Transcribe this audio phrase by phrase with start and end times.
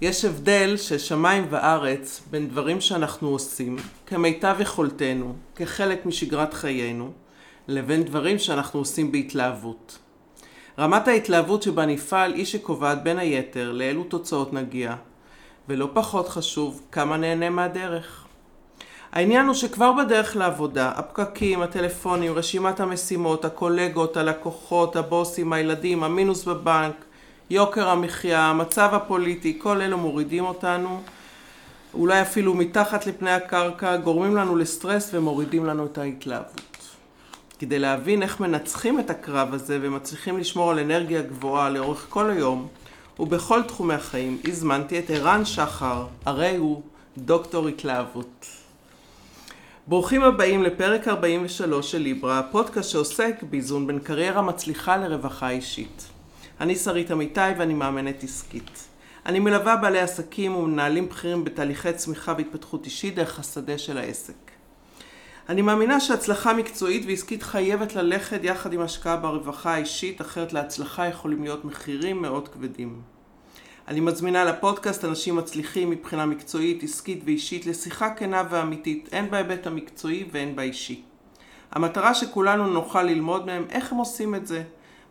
[0.00, 3.76] יש הבדל של שמיים וארץ בין דברים שאנחנו עושים
[4.06, 7.12] כמיטב יכולתנו, כחלק משגרת חיינו,
[7.68, 9.98] לבין דברים שאנחנו עושים בהתלהבות.
[10.78, 14.94] רמת ההתלהבות שבה נפעל היא שקובעת בין היתר לאילו תוצאות נגיע,
[15.68, 18.24] ולא פחות חשוב, כמה נהנה מהדרך.
[19.12, 27.04] העניין הוא שכבר בדרך לעבודה, הפקקים, הטלפונים, רשימת המשימות, הקולגות, הלקוחות, הבוסים, הילדים, המינוס בבנק,
[27.50, 31.02] יוקר המחיה, המצב הפוליטי, כל אלו מורידים אותנו,
[31.94, 36.78] אולי אפילו מתחת לפני הקרקע, גורמים לנו לסטרס ומורידים לנו את ההתלהבות.
[37.58, 42.68] כדי להבין איך מנצחים את הקרב הזה ומצליחים לשמור על אנרגיה גבוהה לאורך כל היום
[43.18, 46.82] ובכל תחומי החיים, הזמנתי את ערן שחר, הרי הוא
[47.18, 48.46] דוקטור התלהבות.
[49.86, 56.17] ברוכים הבאים לפרק 43 של ליברה, הפודקאסט שעוסק באיזון בין קריירה מצליחה לרווחה אישית.
[56.60, 58.88] אני שרית אמיתי ואני מאמנת עסקית.
[59.26, 64.34] אני מלווה בעלי עסקים ומנהלים בכירים בתהליכי צמיחה והתפתחות אישית דרך השדה של העסק.
[65.48, 71.42] אני מאמינה שהצלחה מקצועית ועסקית חייבת ללכת יחד עם השקעה ברווחה האישית, אחרת להצלחה יכולים
[71.42, 73.00] להיות מחירים מאוד כבדים.
[73.88, 80.24] אני מזמינה לפודקאסט אנשים מצליחים מבחינה מקצועית, עסקית ואישית לשיחה כנה ואמיתית, הן בהיבט המקצועי
[80.32, 81.02] והן באישי.
[81.72, 84.62] המטרה שכולנו נוכל ללמוד מהם איך הם עושים את זה,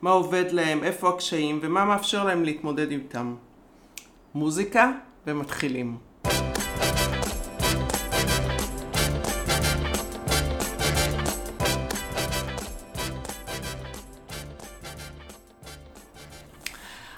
[0.01, 3.35] מה עובד להם, איפה הקשיים ומה מאפשר להם להתמודד איתם.
[4.35, 4.91] מוזיקה
[5.27, 5.97] ומתחילים.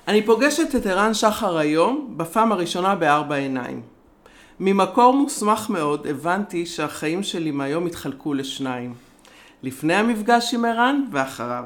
[0.08, 3.82] אני פוגשת את ערן שחר היום, בפעם הראשונה בארבע עיניים.
[4.60, 8.94] ממקור מוסמך מאוד הבנתי שהחיים שלי מהיום התחלקו לשניים.
[9.64, 11.64] לפני המפגש עם ערן ואחריו.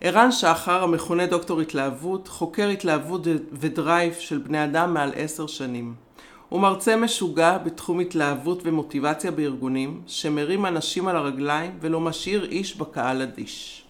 [0.00, 3.20] ערן שחר, המכונה דוקטור התלהבות, חוקר התלהבות
[3.52, 5.94] ודרייב של בני אדם מעל עשר שנים.
[6.48, 13.22] הוא מרצה משוגע בתחום התלהבות ומוטיבציה בארגונים, שמרים אנשים על הרגליים ולא משאיר איש בקהל
[13.22, 13.84] אדיש.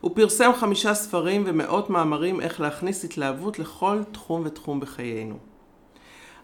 [0.00, 5.47] הוא פרסם חמישה ספרים ומאות מאמרים איך להכניס התלהבות לכל תחום ותחום בחיינו.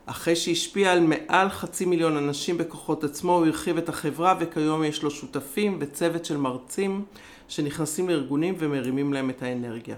[0.06, 5.02] אחרי שהשפיע על מעל חצי מיליון אנשים בכוחות עצמו, הוא הרחיב את החברה וכיום יש
[5.02, 7.04] לו שותפים וצוות של מרצים
[7.48, 9.96] שנכנסים לארגונים ומרימים להם את האנרגיה.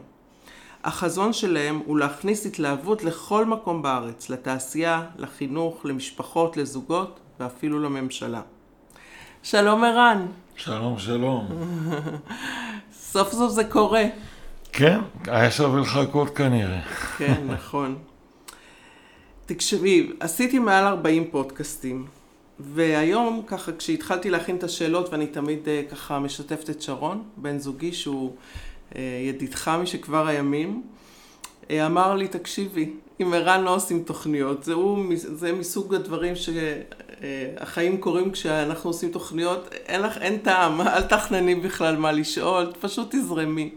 [0.85, 8.41] החזון שלהם הוא להכניס התלהבות לכל מקום בארץ, לתעשייה, לחינוך, למשפחות, לזוגות ואפילו לממשלה.
[9.43, 10.27] שלום ערן.
[10.57, 11.47] שלום, שלום.
[13.13, 14.05] סוף סוף זה קורה.
[14.73, 16.81] כן, היה שווה לחכות כנראה.
[17.19, 17.99] כן, נכון.
[19.47, 22.07] תקשיבי, עשיתי מעל 40 פודקאסטים,
[22.61, 27.93] והיום ככה כשהתחלתי להכין את השאלות, ואני תמיד אה, ככה משתפת את שרון, בן זוגי
[27.93, 28.33] שהוא
[28.97, 30.83] אה, ידידך משכבר הימים,
[31.71, 38.01] אה, אמר לי, תקשיבי, עם ערן לא עושים תוכניות, זה, הוא, זה מסוג הדברים שהחיים
[38.01, 43.71] קורים כשאנחנו עושים תוכניות, אין לך, אין טעם, אל תכנני בכלל מה לשאול, פשוט תזרמי.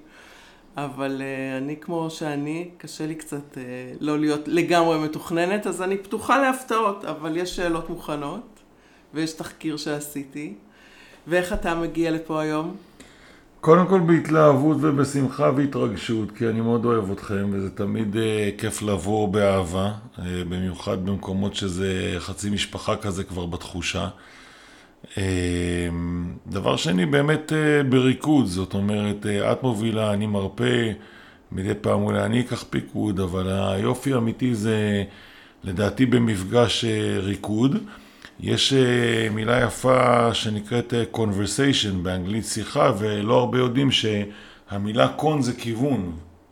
[0.85, 3.57] אבל uh, אני כמו שאני, קשה לי קצת uh,
[3.99, 8.59] לא להיות לגמרי מתוכננת, אז אני פתוחה להפתעות, אבל יש שאלות מוכנות,
[9.13, 10.53] ויש תחקיר שעשיתי.
[11.27, 12.75] ואיך אתה מגיע לפה היום?
[13.61, 18.17] קודם כל בהתלהבות ובשמחה והתרגשות, כי אני מאוד אוהב אתכם, וזה תמיד uh,
[18.61, 20.19] כיף לבוא באהבה, uh,
[20.49, 24.07] במיוחד במקומות שזה חצי משפחה כזה כבר בתחושה.
[25.03, 25.17] Uh,
[26.47, 30.91] דבר שני, באמת uh, בריקוד, זאת אומרת, uh, את מובילה, אני מרפא,
[31.51, 35.03] מדי פעם אולי אני אקח פיקוד, אבל היופי האמיתי זה
[35.63, 37.77] לדעתי במפגש uh, ריקוד.
[38.39, 38.73] יש
[39.31, 46.11] מילה יפה שנקראת conversation, באנגלית שיחה, ולא הרבה יודעים שהמילה con זה כיוון,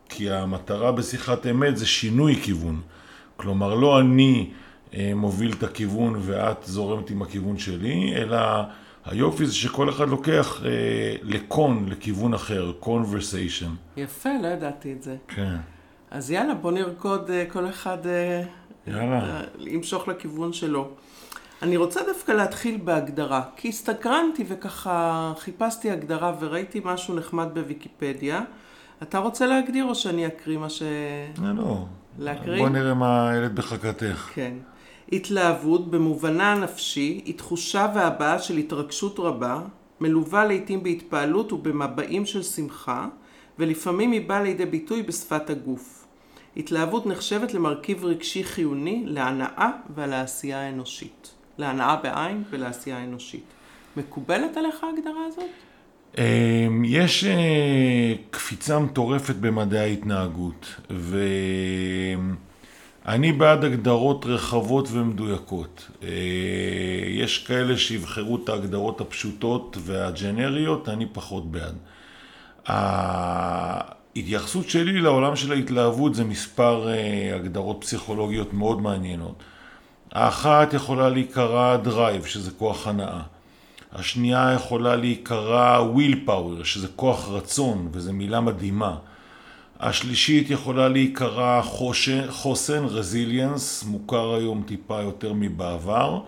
[0.09, 2.81] כי המטרה בשיחת אמת זה שינוי כיוון.
[3.35, 4.49] כלומר, לא אני
[5.15, 8.37] מוביל את הכיוון ואת זורמת עם הכיוון שלי, אלא
[9.05, 10.65] היופי זה שכל אחד לוקח uh,
[11.23, 13.97] לקון, לכיוון אחר, conversation.
[13.97, 15.15] יפה, לא ידעתי את זה.
[15.27, 15.55] כן.
[16.11, 17.97] אז יאללה, בוא נרקוד uh, כל אחד...
[18.03, 19.41] Uh, יאללה.
[19.59, 20.89] ימשוך לכיוון שלו.
[21.62, 28.41] אני רוצה דווקא להתחיל בהגדרה, כי הסתקרנתי וככה חיפשתי הגדרה וראיתי משהו נחמד בוויקיפדיה.
[29.03, 30.83] אתה רוצה להגדיר או שאני אקריא מה ש...
[31.41, 31.85] לא, לא.
[32.19, 32.62] להקריא?
[32.62, 34.29] בוא נראה מה הילד בחכתך.
[34.33, 34.53] כן.
[35.12, 39.62] התלהבות במובנה הנפשי היא תחושה והבעה של התרגשות רבה,
[40.01, 43.07] מלווה לעיתים בהתפעלות ובמבעים של שמחה,
[43.59, 46.06] ולפעמים היא באה לידי ביטוי בשפת הגוף.
[46.57, 51.31] התלהבות נחשבת למרכיב רגשי חיוני להנאה ולעשייה האנושית.
[51.57, 53.44] להנאה בעין ולעשייה אנושית.
[53.98, 55.50] מקובלת עליך ההגדרה הזאת?
[56.18, 60.75] אמ, יש אה, קפיצה מטורפת במדעי ההתנהגות,
[63.07, 65.88] אני בעד הגדרות רחבות ומדויקות.
[66.04, 66.09] אה,
[67.07, 71.75] יש כאלה שיבחרו את ההגדרות הפשוטות והג'נריות, אני פחות בעד.
[74.15, 79.44] ההתייחסות שלי לעולם של ההתלהבות זה מספר אה, הגדרות פסיכולוגיות מאוד מעניינות.
[80.12, 83.21] האחת יכולה להיקרא drive, שזה כוח הנעה.
[83.94, 88.95] השנייה יכולה להיקרא will power, שזה כוח רצון, וזו מילה מדהימה.
[89.79, 91.62] השלישית יכולה להיקרא
[92.29, 96.19] חוסן, רזיליאנס, מוכר היום טיפה יותר מבעבר,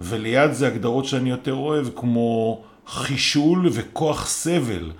[0.00, 4.90] וליד זה הגדרות שאני יותר אוהב, כמו חישול וכוח סבל.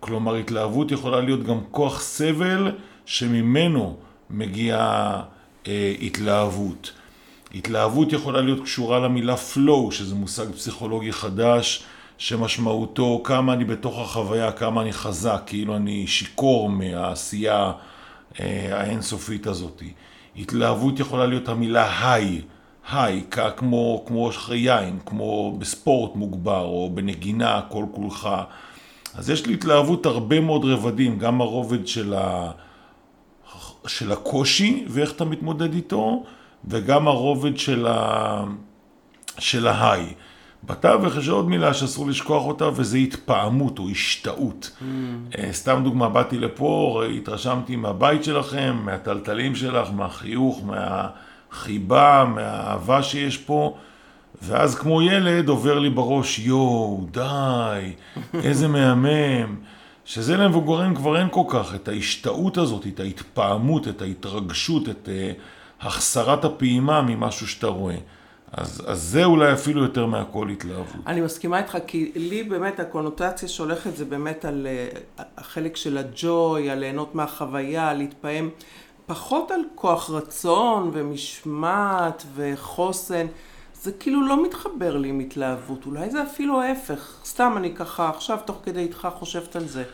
[0.00, 2.72] כלומר, התלהבות יכולה להיות גם כוח סבל
[3.06, 3.96] שממנו
[4.30, 5.22] מגיעה
[5.66, 6.92] אה, התלהבות.
[7.54, 11.82] התלהבות יכולה להיות קשורה למילה flow, שזה מושג פסיכולוגי חדש,
[12.20, 17.72] שמשמעותו כמה אני בתוך החוויה, כמה אני חזק, כאילו אני שיכור מהעשייה
[18.40, 19.82] אה, האינסופית הזאת.
[20.36, 22.40] התלהבות יכולה להיות המילה היי,
[22.92, 23.24] היי,
[23.56, 28.28] כמו, כמו יין, כמו בספורט מוגבר או בנגינה, כל כולך.
[29.14, 32.50] אז יש לי התלהבות הרבה מאוד רבדים, גם הרובד של, ה...
[33.86, 36.24] של הקושי ואיך אתה מתמודד איתו,
[36.64, 37.56] וגם הרובד.
[39.38, 40.14] של ההיי.
[40.64, 44.70] בתווך יש עוד מילה שאסור לשכוח אותה, וזה התפעמות או השתאות.
[44.80, 44.84] Mm.
[45.52, 53.76] סתם דוגמה, באתי לפה, התרשמתי מהבית שלכם, מהטלטלים שלך, מהחיוך, מהחיבה, מהאהבה שיש פה.
[54.42, 57.92] ואז כמו ילד עובר לי בראש, יואו, די,
[58.44, 59.56] איזה מהמם.
[60.04, 65.86] שזה למבוגרים כבר אין כל כך, את ההשתאות הזאת, את ההתפעמות, את ההתרגשות, את uh,
[65.86, 67.96] החסרת הפעימה ממשהו שאתה רואה.
[68.52, 71.06] אז, אז זה אולי אפילו יותר מהכל התלהבות.
[71.06, 74.66] אני מסכימה איתך, כי לי באמת הקונוטציה שהולכת זה באמת על
[75.18, 78.50] uh, החלק של הג'וי, על ליהנות מהחוויה, להתפעם,
[79.06, 83.26] פחות על כוח רצון ומשמעת וחוסן.
[83.82, 87.14] זה כאילו לא מתחבר לי עם התלהבות, אולי זה אפילו ההפך.
[87.24, 89.84] סתם אני ככה עכשיו תוך כדי איתך חושבת על זה.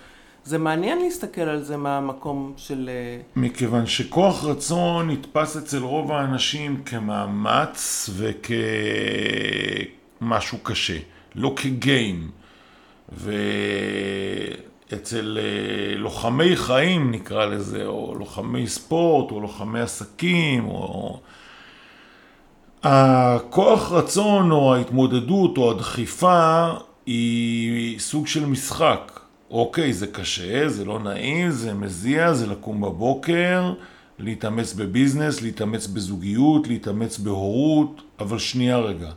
[0.46, 2.90] זה מעניין להסתכל על זה מהמקום של...
[2.92, 8.10] אה, מכיוון שכוח רצון נתפס אצל רוב האנשים כמאמץ
[10.20, 10.98] וכמשהו קשה,
[11.34, 12.30] לא כגיים.
[14.92, 21.20] ואצל אה, לוחמי חיים נקרא לזה, או לוחמי ספורט, או לוחמי עסקים, או...
[22.82, 26.68] הכוח רצון או ההתמודדות או הדחיפה
[27.06, 29.20] היא סוג של משחק.
[29.50, 33.72] אוקיי, זה קשה, זה לא נעים, זה מזיע, זה לקום בבוקר,
[34.18, 39.10] להתאמץ בביזנס, להתאמץ בזוגיות, להתאמץ בהורות, אבל שנייה רגע.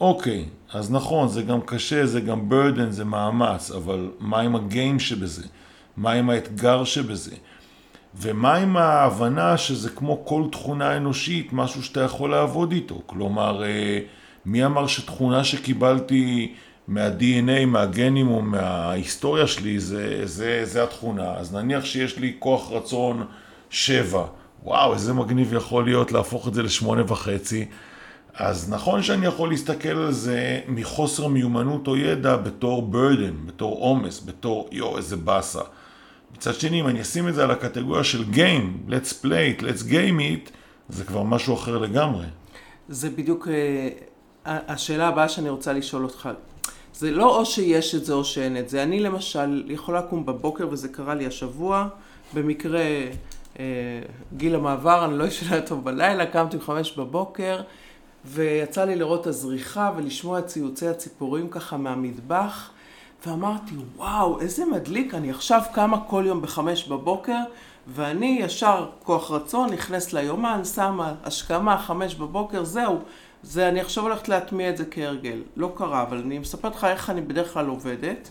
[0.00, 5.00] אוקיי, אז נכון, זה גם קשה, זה גם burden, זה מאמץ, אבל מה עם הגיים
[5.00, 5.42] שבזה?
[5.96, 7.34] מה עם האתגר שבזה?
[8.14, 13.02] ומה עם ההבנה שזה כמו כל תכונה אנושית, משהו שאתה יכול לעבוד איתו?
[13.06, 13.98] כלומר, אה,
[14.46, 16.54] מי אמר שתכונה שקיבלתי
[16.88, 21.34] מה-DNA, מהגנים או מההיסטוריה שלי, זה, זה, זה התכונה.
[21.34, 23.26] אז נניח שיש לי כוח רצון
[23.70, 24.26] שבע,
[24.62, 27.66] וואו, איזה מגניב יכול להיות להפוך את זה לשמונה וחצי.
[28.34, 34.22] אז נכון שאני יכול להסתכל על זה מחוסר מיומנות או ידע בתור burden, בתור עומס,
[34.24, 35.60] בתור יואו, איזה באסה.
[36.36, 39.82] מצד שני, אם אני אשים את זה על הקטגוריה של Game, Let's play it, Let's
[39.90, 40.50] game it,
[40.88, 42.26] זה כבר משהו אחר לגמרי.
[42.88, 43.50] זה בדיוק uh,
[44.44, 46.28] השאלה הבאה שאני רוצה לשאול אותך.
[46.98, 48.82] זה לא או שיש את זה או שאין את זה.
[48.82, 51.88] אני למשל יכולה לקום בבוקר, וזה קרה לי השבוע,
[52.34, 52.80] במקרה
[53.54, 53.58] uh,
[54.36, 57.60] גיל המעבר, אני לא ישנה טוב בלילה, קמתי בחמש בבוקר,
[58.24, 62.70] ויצא לי לראות את הזריחה ולשמוע את ציוצי הציפורים ככה מהמטבח.
[63.26, 67.38] ואמרתי, וואו, איזה מדליק, אני עכשיו קמה כל יום בחמש בבוקר,
[67.86, 72.98] ואני ישר כוח רצון, נכנס ליומן, שמה השכמה, חמש בבוקר, זהו.
[73.46, 75.42] זה, אני עכשיו הולכת להטמיע את זה כהרגל.
[75.56, 78.30] לא קרה, אבל אני מספרת לך איך אני בדרך כלל עובדת.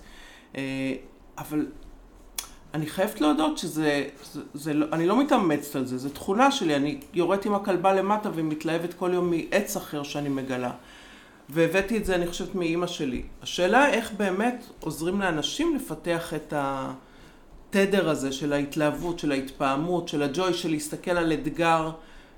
[0.55, 0.61] אה,
[1.37, 1.65] אבל
[2.73, 4.03] אני חייבת להודות שזה,
[4.33, 6.75] זה, זה, לא, אני לא מתאמצת על זה, זו תכונה שלי.
[6.75, 10.71] אני יורדת עם הכלבה למטה ומתלהבת כל יום מעץ אחר שאני מגלה.
[11.49, 13.23] והבאתי את זה, אני חושבת, מאימא שלי.
[13.41, 20.53] השאלה איך באמת עוזרים לאנשים לפתח את התדר הזה של ההתלהבות, של ההתפעמות, של הג'וי,
[20.53, 21.91] של להסתכל על אתגר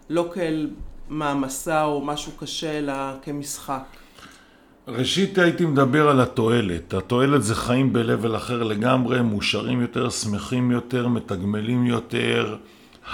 [0.10, 0.70] לא כאל
[1.10, 3.84] מעמסה או משהו קשה, אלא כמשחק.
[4.88, 6.94] ראשית הייתי מדבר על התועלת.
[6.94, 12.58] התועלת זה חיים ב-level אחר לגמרי, מאושרים יותר, שמחים יותר, מתגמלים יותר.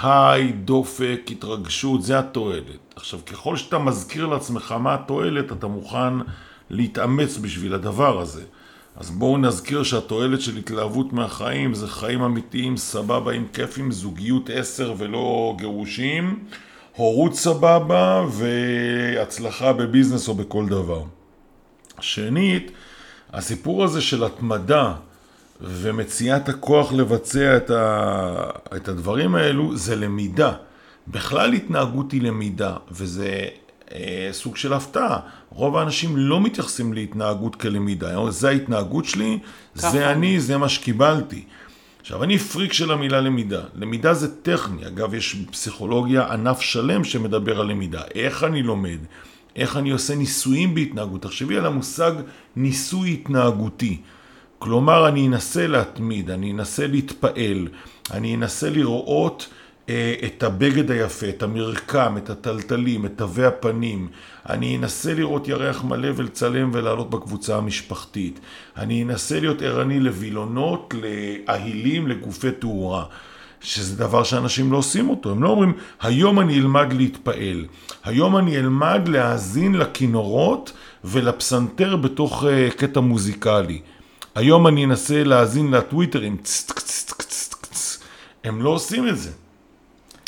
[0.02, 2.94] היי, דופק, התרגשות, זה התועלת.
[2.96, 6.14] עכשיו, ככל שאתה מזכיר לעצמך מה התועלת, אתה מוכן
[6.70, 8.42] להתאמץ בשביל הדבר הזה.
[8.96, 14.94] אז בואו נזכיר שהתועלת של התלהבות מהחיים זה חיים אמיתיים, סבבה עם כיפים, זוגיות עשר
[14.98, 16.44] ולא גירושים,
[16.96, 21.02] הורות סבבה והצלחה בביזנס או בכל דבר.
[22.00, 22.70] שנית,
[23.32, 24.94] הסיפור הזה של התמדה
[25.60, 28.50] ומציאת הכוח לבצע את, ה...
[28.76, 30.52] את הדברים האלו זה למידה.
[31.08, 33.44] בכלל התנהגות היא למידה, וזה
[33.92, 35.18] אה, סוג של הפתעה.
[35.50, 38.30] רוב האנשים לא מתייחסים להתנהגות כלמידה.
[38.30, 39.38] זה ההתנהגות שלי,
[39.78, 39.90] ככה.
[39.90, 41.44] זה אני, זה מה שקיבלתי.
[42.04, 43.62] עכשיו, אני פריק של המילה למידה.
[43.74, 44.86] למידה זה טכני.
[44.86, 48.02] אגב, יש פסיכולוגיה ענף שלם שמדבר על למידה.
[48.14, 48.98] איך אני לומד?
[49.56, 51.22] איך אני עושה ניסויים בהתנהגות.
[51.22, 52.12] תחשבי על המושג
[52.56, 54.00] ניסוי התנהגותי.
[54.58, 57.68] כלומר, אני אנסה להתמיד, אני אנסה להתפעל,
[58.10, 59.48] אני אנסה לראות
[60.24, 64.08] את הבגד היפה, את המרקם, את הטלטלים, את תווי הפנים.
[64.48, 68.40] אני אנסה לראות ירח מלא ולצלם ולעלות בקבוצה המשפחתית.
[68.76, 73.04] אני אנסה להיות ערני לווילונות, לאהילים, לגופי תאורה.
[73.60, 75.30] שזה דבר שאנשים לא עושים אותו.
[75.30, 77.64] הם לא אומרים, היום אני אלמד להתפעל.
[78.04, 80.72] היום אני אלמד להאזין לכינורות
[81.04, 83.80] ולפסנתר בתוך uh, קטע מוזיקלי.
[84.34, 86.36] היום אני אנסה להאזין לטוויטרים.
[88.44, 89.30] הם לא עושים את זה.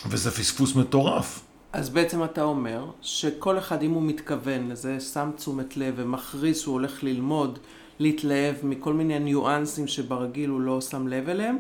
[0.07, 1.41] וזה פספוס מטורף.
[1.73, 6.73] אז בעצם אתה אומר שכל אחד אם הוא מתכוון לזה, שם תשומת לב ומכריז שהוא
[6.73, 7.59] הולך ללמוד,
[7.99, 11.57] להתלהב מכל מיני ניואנסים שברגיל הוא לא שם לב אליהם,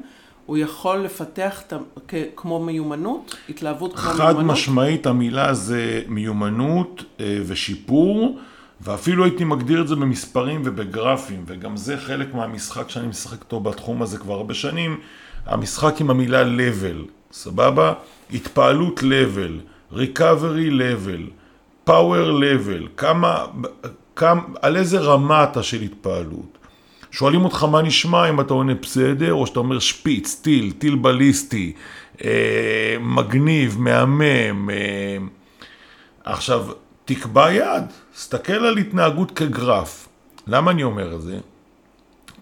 [0.46, 1.72] הוא יכול לפתח ת...
[2.36, 4.36] כמו מיומנות, התלהבות כמו מיומנות?
[4.36, 8.38] חד משמעית המילה זה מיומנות אה, ושיפור,
[8.80, 14.02] ואפילו הייתי מגדיר את זה במספרים ובגרפים, וגם זה חלק מהמשחק שאני משחק אותו בתחום
[14.02, 15.00] הזה כבר הרבה שנים,
[15.46, 17.92] המשחק עם המילה level, סבבה?
[18.32, 19.52] התפעלות level,
[19.92, 21.30] recovery level,
[21.88, 23.44] power level, כמה,
[24.16, 26.58] כמה, על איזה רמה אתה של התפעלות.
[27.10, 31.72] שואלים אותך מה נשמע אם אתה עונה בסדר, או שאתה אומר שפיץ, טיל, טיל בליסטי,
[32.24, 34.70] אה, מגניב, מהמם.
[34.70, 35.16] אה,
[36.24, 36.66] עכשיו,
[37.04, 40.08] תקבע יעד, תסתכל על התנהגות כגרף.
[40.46, 41.38] למה אני אומר את זה?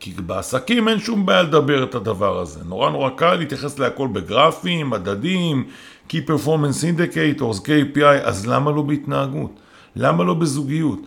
[0.05, 2.61] כי בעסקים אין שום בעיה לדבר את הדבר הזה.
[2.65, 5.65] נורא נורא קל להתייחס להכל בגרפים, מדדים,
[6.09, 9.51] Key Performance Indicators, KPI, אז למה לא בהתנהגות?
[9.97, 10.99] למה לא בזוגיות?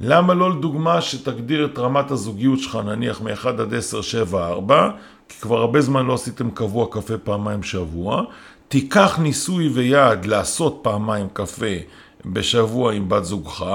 [0.00, 4.90] למה לא לדוגמה שתגדיר את רמת הזוגיות שלך נניח מ-1 עד 10, 7, 4,
[5.28, 8.22] כי כבר הרבה זמן לא עשיתם קבוע קפה פעמיים בשבוע,
[8.68, 11.76] תיקח ניסוי ויעד לעשות פעמיים קפה
[12.26, 13.66] בשבוע עם בת זוגך,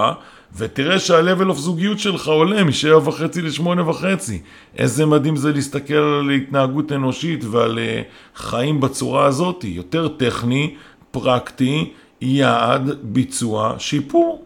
[0.55, 4.03] ותראה שה-level of זוגיות שלך עולה מ-7.5 ל-8.5.
[4.77, 10.75] איזה מדהים זה להסתכל על התנהגות אנושית ועל uh, חיים בצורה הזאת, יותר טכני,
[11.11, 14.45] פרקטי, יעד, ביצוע, שיפור.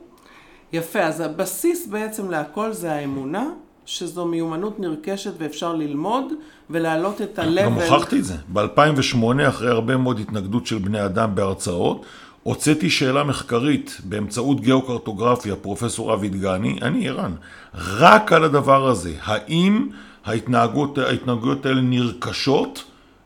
[0.74, 3.46] יפה, אז הבסיס בעצם להכל זה האמונה,
[3.86, 6.26] שזו מיומנות נרכשת ואפשר ללמוד
[6.70, 7.62] ולהעלות את ה-level.
[7.62, 8.34] גם הוכחתי את זה.
[8.54, 12.06] ב-2008, אחרי הרבה מאוד התנגדות של בני אדם בהרצאות,
[12.48, 17.36] הוצאתי שאלה מחקרית באמצעות גיאוקרטוגרפיה, פרופסור אבי דגני, אני ערן,
[17.76, 19.14] רק על הדבר הזה.
[19.24, 19.90] האם
[20.26, 22.84] ההתנהגות, ההתנהגויות האלה נרכשות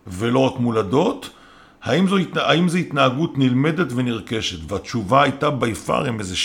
[0.07, 1.29] ולא רק מולדות?
[1.83, 4.71] האם זו, האם זו התנהגות נלמדת ונרכשת?
[4.71, 6.35] והתשובה הייתה בי פאר עם איזה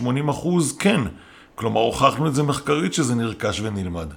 [0.00, 1.00] 70-80 אחוז כן.
[1.54, 4.08] כלומר, הוכחנו את זה מחקרית שזה נרכש ונלמד.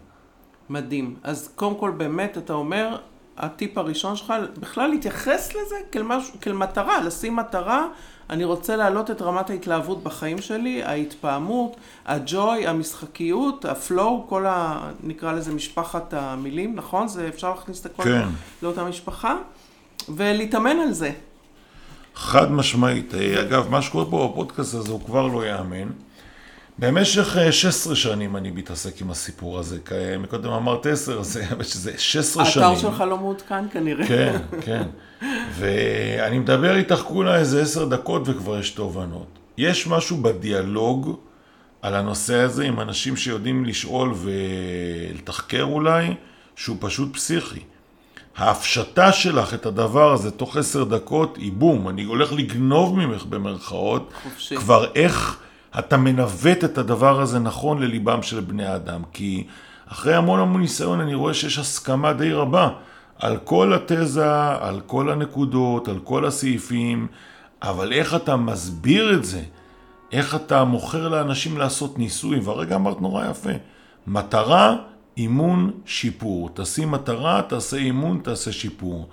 [0.69, 1.15] מדהים.
[1.23, 2.95] אז קודם כל באמת אתה אומר,
[3.41, 7.87] הטיפ הראשון שלך, בכלל להתייחס לזה כאל, משהו, כאל מטרה, לשים מטרה,
[8.29, 14.89] אני רוצה להעלות את רמת ההתלהבות בחיים שלי, ההתפעמות, הג'וי, המשחקיות, הפלואו, כל ה...
[15.03, 17.07] נקרא לזה משפחת המילים, נכון?
[17.07, 18.27] זה אפשר להכניס את הכל כן.
[18.63, 19.35] לאותה משפחה?
[20.09, 21.11] ולהתאמן על זה.
[22.15, 23.13] חד משמעית.
[23.13, 25.87] אגב, מה שקורה פה בפודקאסט הזה הוא כבר לא ייאמן.
[26.81, 29.79] במשך 16 אה, שנים אני מתעסק עם הסיפור הזה.
[30.19, 31.39] מקודם אמרת 10, אז
[31.71, 32.65] זה 16 שנים.
[32.65, 34.07] האתר שלך לא מעודכן כנראה.
[34.07, 34.83] כן, כן.
[35.55, 39.39] ואני מדבר איתך כולה איזה 10 דקות וכבר יש תובנות.
[39.57, 41.19] יש משהו בדיאלוג
[41.81, 46.13] על הנושא הזה עם אנשים שיודעים לשאול ולתחקר אולי,
[46.55, 47.59] שהוא פשוט פסיכי.
[48.37, 54.13] ההפשטה שלך את הדבר הזה תוך עשר דקות היא בום, אני הולך לגנוב ממך במרכאות,
[54.23, 54.55] חופשי.
[54.55, 55.37] כבר איך
[55.79, 59.01] אתה מנווט את הדבר הזה נכון לליבם של בני האדם.
[59.13, 59.47] כי
[59.87, 62.69] אחרי המון המון ניסיון אני רואה שיש הסכמה די רבה
[63.19, 67.07] על כל התזה, על כל הנקודות, על כל הסעיפים,
[67.61, 69.41] אבל איך אתה מסביר את זה,
[70.11, 73.49] איך אתה מוכר לאנשים לעשות ניסוי, והרגע אמרת נורא יפה,
[74.07, 74.75] מטרה
[75.17, 76.49] אימון, שיפור.
[76.53, 79.09] תשים מטרה, תעשה אימון, תעשה שיפור.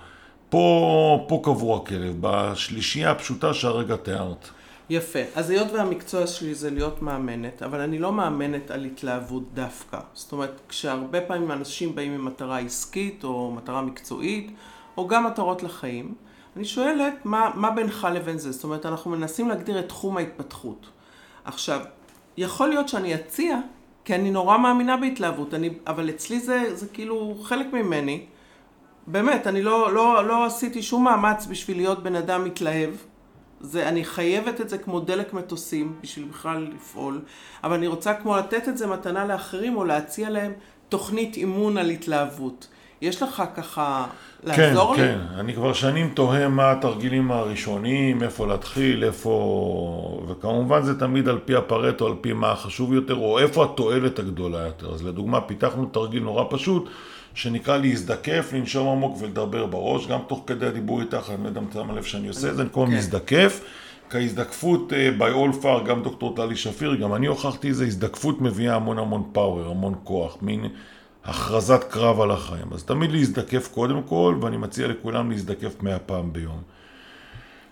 [0.49, 4.49] פה, פה קבור הכלב, בשלישייה הפשוטה שהרגע תיארת.
[4.89, 5.19] יפה.
[5.35, 9.99] אז היות והמקצוע שלי זה להיות מאמנת, אבל אני לא מאמנת על התלהבות דווקא.
[10.13, 14.51] זאת אומרת, כשהרבה פעמים אנשים באים עם מטרה עסקית או מטרה מקצועית,
[14.97, 16.13] או גם מטרות לחיים,
[16.55, 18.51] אני שואלת, מה, מה בינך לבין זה?
[18.51, 20.89] זאת אומרת, אנחנו מנסים להגדיר את תחום ההתפתחות.
[21.45, 21.79] עכשיו,
[22.37, 23.59] יכול להיות שאני אציע,
[24.05, 28.25] כי אני נורא מאמינה בהתלהבות, אני, אבל אצלי זה, זה כאילו חלק ממני.
[29.07, 32.89] באמת, אני לא, לא, לא עשיתי שום מאמץ בשביל להיות בן אדם מתלהב.
[33.61, 37.21] זה, אני חייבת את זה כמו דלק מטוסים בשביל בכלל לפעול,
[37.63, 40.51] אבל אני רוצה כמו לתת את זה מתנה לאחרים או להציע להם
[40.89, 42.67] תוכנית אימון על התלהבות.
[43.01, 44.05] יש לך ככה
[44.43, 45.07] לעזור כן, לי?
[45.07, 45.39] כן, כן.
[45.39, 50.25] אני כבר שנים תוהה מה התרגילים הראשונים, איפה להתחיל, איפה...
[50.27, 54.59] וכמובן זה תמיד על פי הפרטו, על פי מה החשוב יותר, או איפה התועלת הגדולה
[54.59, 54.93] יותר.
[54.93, 56.89] אז לדוגמה, פיתחנו תרגיל נורא פשוט,
[57.33, 61.65] שנקרא להזדקף, לנשום עמוק ולדבר בראש, גם תוך כדי הדיבור איתך, אני לא יודע אם
[61.71, 62.93] אתה לב שאני עושה את זה, אני קורא כן.
[62.93, 63.61] מזדקף.
[64.09, 68.41] כהזדקפות uh, by all far, גם דוקטור טלי שפיר, גם אני הוכחתי את זה, הזדקפות
[68.41, 70.65] מביאה המון המון פאוור, המון כוח, מין
[71.25, 72.67] הכרזת קרב על החיים.
[72.73, 76.61] אז תמיד להזדקף קודם כל, ואני מציע לכולם להזדקף מאה פעם ביום.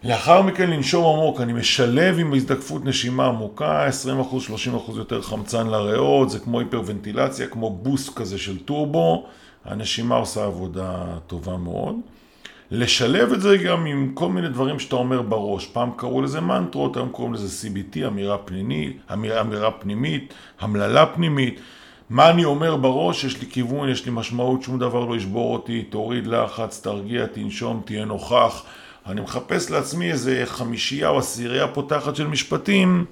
[0.03, 3.89] לאחר מכן לנשום עמוק, אני משלב עם הזדקפות נשימה עמוקה, 20%,
[4.89, 9.25] 30% יותר חמצן לריאות, זה כמו היפרוונטילציה, כמו בוסט כזה של טורבו,
[9.67, 11.95] הנשימה עושה עבודה טובה מאוד.
[12.71, 15.65] לשלב את זה גם עם כל מיני דברים שאתה אומר בראש.
[15.65, 21.59] פעם קראו לזה מנטרות, היום קוראים לזה CBT, אמירה פנימית, אמירה, אמירה פנימית, המללה פנימית.
[22.09, 23.23] מה אני אומר בראש?
[23.23, 27.81] יש לי כיוון, יש לי משמעות, שום דבר לא ישבור אותי, תוריד לחץ, תרגיע, תנשום,
[27.85, 28.63] תהיה נוכח.
[29.05, 33.05] אני מחפש לעצמי איזה חמישייה או עשירייה פותחת של משפטים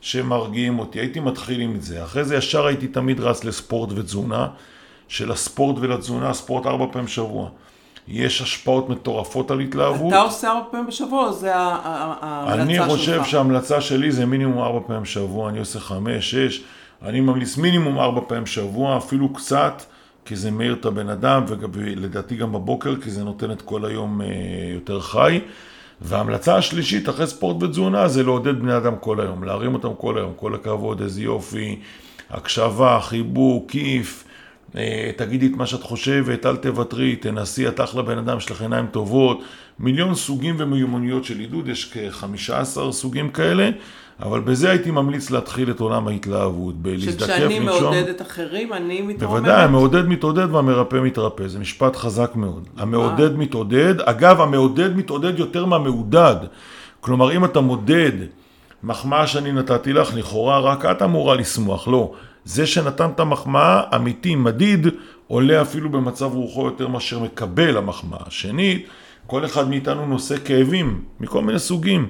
[0.00, 1.00] שמרגיעים אותי.
[1.00, 2.04] הייתי מתחיל עם זה.
[2.04, 4.48] אחרי זה ישר הייתי תמיד רץ לספורט ותזונה.
[5.12, 7.48] של הספורט ולתזונה, ספורט ארבע פעמים בשבוע.
[8.08, 10.12] יש השפעות מטורפות על התלהבות.
[10.12, 12.86] אתה עושה ארבע פעמים בשבוע, או זה ההמלצה אני שלך?
[12.86, 16.62] חושב שההמלצה שלי זה מינימום ארבע פעמים בשבוע, אני עושה חמש, שש,
[17.02, 19.82] אני ממליץ מינימום ארבע פעמים בשבוע, אפילו קצת,
[20.24, 24.20] כי זה מאיר את הבן אדם, ולדעתי גם בבוקר, כי זה נותן את כל היום
[24.20, 24.26] אה,
[24.74, 25.40] יותר חי.
[26.00, 30.32] וההמלצה השלישית אחרי ספורט ותזונה זה לעודד בני אדם כל היום, להרים אותם כל היום,
[30.36, 31.78] כל הכבוד, איזה יופי,
[32.30, 34.24] הקשבה, חיבוק, כיף,
[35.16, 38.86] תגידי את מה שאת חושבת, אל תוותרי, תנסי, את אחלה בן אדם, יש לך עיניים
[38.86, 39.42] טובות,
[39.78, 43.70] מיליון סוגים ומיומנויות של עידוד, יש כ-15 סוגים כאלה,
[44.22, 47.82] אבל בזה הייתי ממליץ להתחיל את עולם ההתלהבות, בלהזדקף, שכשאני לנשום.
[47.82, 49.42] מעודדת אחרים, אני מתרוממת.
[49.42, 52.68] בוודאי, המעודד מתעודד והמרפא מתרפא, זה משפט חזק מאוד.
[52.76, 56.36] המעודד מתעודד, אגב, המעודד מתעודד יותר מהמעודד.
[57.00, 58.12] כלומר, אם אתה מודד
[58.82, 62.12] מחמאה שאני נתתי לך, לכאורה רק את אמורה לשמוח, לא.
[62.44, 64.86] זה שנתן את המחמאה, אמיתי, מדיד,
[65.26, 68.24] עולה אפילו במצב רוחו יותר מאשר מקבל המחמאה.
[68.28, 68.86] שנית,
[69.26, 72.08] כל אחד מאיתנו נושא כאבים, מכל מיני סוגים.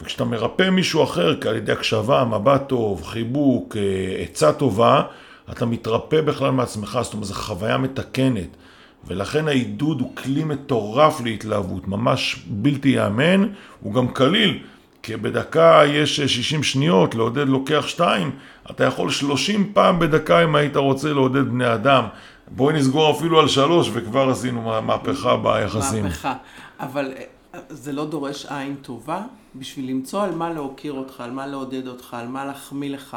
[0.00, 5.02] וכשאתה מרפא מישהו אחר, על ידי הקשבה, מבט טוב, חיבוק, אה, עצה טובה,
[5.50, 8.56] אתה מתרפא בכלל מעצמך, זאת אומרת, זו חוויה מתקנת.
[9.06, 13.46] ולכן העידוד הוא כלי מטורף להתלהבות, ממש בלתי ייאמן,
[13.80, 14.58] הוא גם קליל,
[15.02, 18.30] כי בדקה יש 60 שניות, לעודד לוקח 2,
[18.70, 22.04] אתה יכול 30 פעם בדקה אם היית רוצה לעודד בני אדם.
[22.48, 26.04] בואי נסגור אפילו על 3 וכבר עשינו מה- מהפכה ביחסים.
[26.04, 26.34] מהפכה.
[26.80, 27.22] אבל אה,
[27.68, 29.20] זה לא דורש עין טובה
[29.54, 33.16] בשביל למצוא על מה להוקיר אותך, על מה לעודד אותך, על מה להחמיא לך.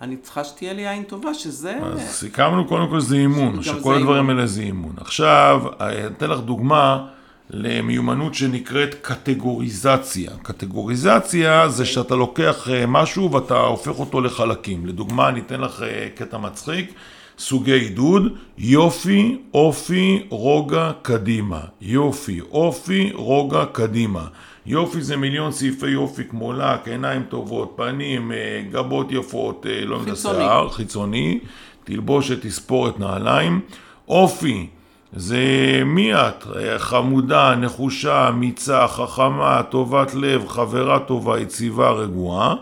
[0.00, 1.78] אני צריכה שתהיה לי עין טובה, שזה...
[1.82, 4.30] אז סיכמנו קודם כל שזה אימון, שכל הדברים.
[4.30, 4.92] האלה זה אימון.
[4.96, 7.06] עכשיו, אני אתן לך דוגמה
[7.54, 10.30] למיומנות שנקראת קטגוריזציה.
[10.42, 14.86] קטגוריזציה זה שאתה לוקח אה, משהו ואתה הופך אותו לחלקים.
[14.86, 16.92] לדוגמה, אני אתן לך אה, קטע מצחיק,
[17.38, 21.60] סוגי עידוד, יופי, אופי, רוגע, קדימה.
[21.80, 24.26] יופי, אופי, רוגע, קדימה.
[24.66, 30.16] יופי זה מיליון סעיפי יופי כמו לק, עיניים טובות, פנים, אה, גבות יפות, לא יודע.
[30.16, 31.38] שיער, חיצוני,
[31.84, 33.60] תלבושת, תספורת, נעליים.
[34.08, 34.66] אופי,
[35.16, 35.38] זה
[35.86, 36.44] מי את?
[36.78, 42.54] חמודה, נחושה, אמיצה, חכמה, טובת לב, חברה טובה, יציבה, רגועה.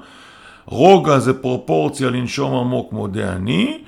[0.66, 3.78] רוגע זה פרופורציה לנשום עמוק, מודה אני.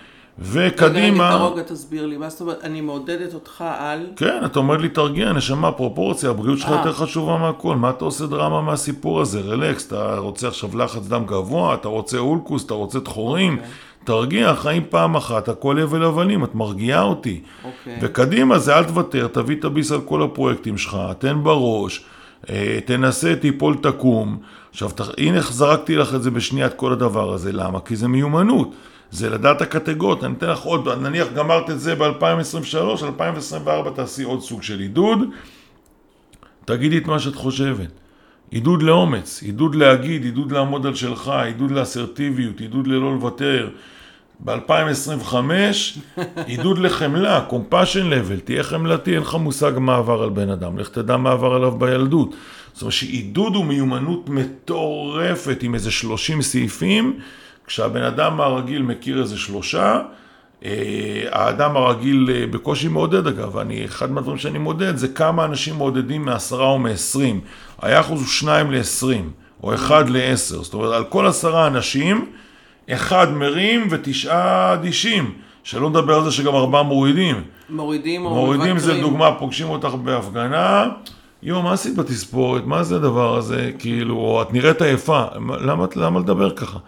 [0.52, 1.30] רגע, רגע, וקדימה...
[1.30, 4.06] הרוגע, תסביר לי, מה זאת אומרת, אני מעודדת אותך על...
[4.16, 6.76] כן, אתה אומר לי תרגיע, נשמה, פרופורציה, הבריאות שלך אה.
[6.76, 9.40] יותר חשובה מהכל, מה אתה עושה דרמה מהסיפור הזה?
[9.40, 13.58] רלקס, אתה רוצה עכשיו לחץ דם גבוה, אתה רוצה אולקוס, אתה רוצה דחורים,
[14.04, 17.40] תרגיע, חיים פעם אחת, הכל הבל הבלים, את מרגיעה אותי.
[17.64, 17.98] אוקיי.
[18.02, 22.04] וקדימה זה אל תוותר, תביא את הביס על כל הפרויקטים שלך, תן בראש,
[22.50, 24.38] אה, תנסה, תיפול, תקום.
[24.70, 27.80] עכשיו, הנה זרקתי לך את זה בשנייה, את כל הדבר הזה, למה?
[27.80, 28.74] כי זה מיומנות.
[29.10, 34.42] זה לדעת הקטגוריות, אני אתן לך עוד, נניח גמרת את זה ב-2023, 2024 תעשי עוד
[34.42, 35.18] סוג של עידוד,
[36.64, 38.03] תגידי את מה שאת חושבת.
[38.54, 43.68] עידוד לאומץ, עידוד להגיד, עידוד לעמוד על שלך, עידוד לאסרטיביות, עידוד ללא לוותר.
[44.44, 45.34] ב-2025,
[46.46, 50.88] עידוד לחמלה, compassion level, תהיה חמלתי, אין לך מושג מה עבר על בן אדם, לך
[50.88, 52.34] תדע מה עבר עליו בילדות.
[52.72, 57.18] זאת אומרת שעידוד הוא מיומנות מטורפת עם איזה 30 סעיפים,
[57.66, 60.00] כשהבן אדם הרגיל מכיר איזה שלושה,
[61.30, 66.24] האדם הרגיל אה, בקושי מעודד אגב, אני, אחד מהדברים שאני מודד זה כמה אנשים מעודדים
[66.24, 67.40] מעשרה או מעשרים.
[67.82, 69.30] היחס הוא שניים לעשרים,
[69.62, 70.62] או אחד לעשר.
[70.62, 72.26] זאת אומרת, על כל עשרה אנשים,
[72.90, 75.30] אחד מרים ותשעה אדישים.
[75.64, 77.36] שלא נדבר על זה שגם ארבעה מורידים.
[77.70, 79.00] מורידים או מורידים זה מוותרים.
[79.10, 80.86] דוגמה, פוגשים אותך בהפגנה,
[81.42, 82.66] יואו, מה עשית בתספורת?
[82.66, 83.70] מה זה הדבר הזה?
[83.78, 85.22] כאילו, או את נראית עייפה.
[85.38, 86.78] מה- למה, למה לדבר ככה?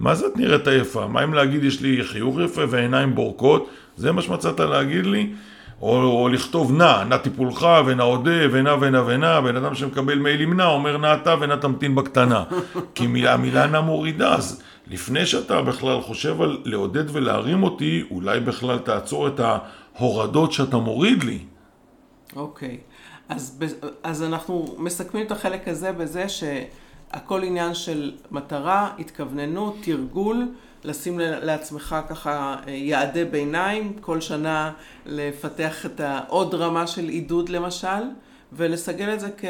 [0.00, 1.06] מה זה את נראית עייפה?
[1.06, 3.70] מה אם להגיד יש לי חיוך יפה ועיניים בורקות?
[3.96, 5.32] זה מה שמצאת להגיד לי?
[5.80, 10.56] או, או לכתוב נע, נע טיפולך ונע אודה ונע ונע ונע, בן אדם שמקבל מיילים
[10.56, 12.44] נע אומר נע אתה ונע תמתין בקטנה.
[12.94, 18.40] כי מילה, המילה נע מורידה, אז לפני שאתה בכלל חושב על לעודד ולהרים אותי, אולי
[18.40, 21.38] בכלל תעצור את ההורדות שאתה מוריד לי.
[22.36, 22.78] אוקיי.
[23.28, 26.28] אז, ב- אז אנחנו מסכמים את החלק הזה בזה
[27.12, 30.48] שהכל עניין של מטרה, התכווננות, תרגול,
[30.84, 34.72] לשים לעצמך ככה אה, יעדי ביניים, כל שנה
[35.06, 38.02] לפתח את העוד רמה של עידוד למשל,
[38.52, 39.44] ולסגל את זה כ-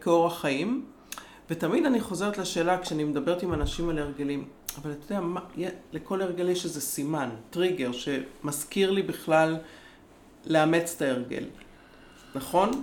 [0.00, 0.84] כאורח חיים.
[1.50, 4.44] ותמיד אני חוזרת לשאלה כשאני מדברת עם אנשים על הרגלים,
[4.82, 5.40] אבל אתה יודע, מה,
[5.92, 9.56] לכל הרגל יש איזה סימן, טריגר, שמזכיר לי בכלל
[10.46, 11.44] לאמץ את ההרגל.
[12.34, 12.82] נכון?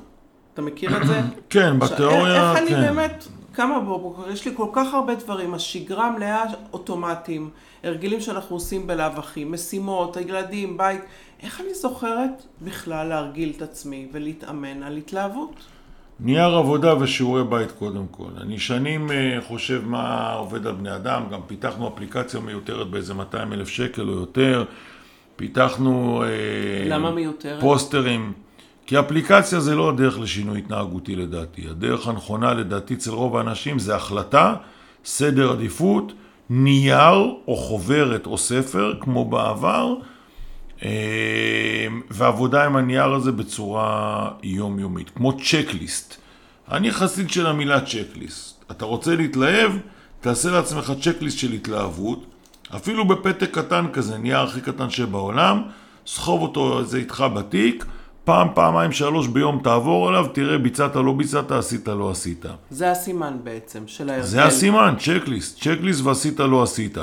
[0.54, 1.22] אתה מכיר את זה?
[1.50, 2.82] כן, בתיאוריה, איך אני כן.
[2.82, 7.49] באמת קמה בבוקר, יש לי כל כך הרבה דברים, השגרה מלאה אוטומטיים,
[7.83, 11.01] הרגלים שאנחנו עושים בלאו הכי, משימות, הילדים, בית,
[11.43, 15.55] איך אני זוכרת בכלל להרגיל את עצמי ולהתאמן על התלהבות?
[16.19, 18.29] נייר עבודה ושיעורי בית קודם כל.
[18.41, 23.53] אני שנים אה, חושב מה עובד על בני אדם, גם פיתחנו אפליקציה מיותרת באיזה 200
[23.53, 24.65] אלף שקל או יותר,
[25.35, 27.62] פיתחנו אה, למה מיותרת?
[27.62, 28.33] פוסטרים,
[28.89, 31.67] כי אפליקציה זה לא הדרך לשינוי התנהגותי לדעתי.
[31.69, 34.56] הדרך הנכונה לדעתי אצל רוב האנשים זה החלטה,
[35.06, 36.13] סדר עדיפות,
[36.49, 39.95] נייר או חוברת או ספר כמו בעבר,
[40.84, 46.15] אה, ועבודה עם הנייר הזה בצורה יומיומית, כמו צ'קליסט.
[46.71, 48.63] אני חסיד של המילה צ'קליסט.
[48.71, 49.71] אתה רוצה להתלהב,
[50.21, 52.25] תעשה לעצמך צ'קליסט של התלהבות,
[52.75, 55.63] אפילו בפתק קטן כזה, נייר הכי קטן שבעולם,
[56.08, 57.86] סחוב אותו זה איתך בתיק,
[58.30, 62.46] פעם, פעמיים, שלוש ביום תעבור עליו, תראה ביצעת, לא ביצעת, עשית, לא עשית.
[62.72, 64.26] זה הסימן בעצם של ההרגל.
[64.26, 66.98] זה הסימן, checklist, checklist ועשית לא עשית.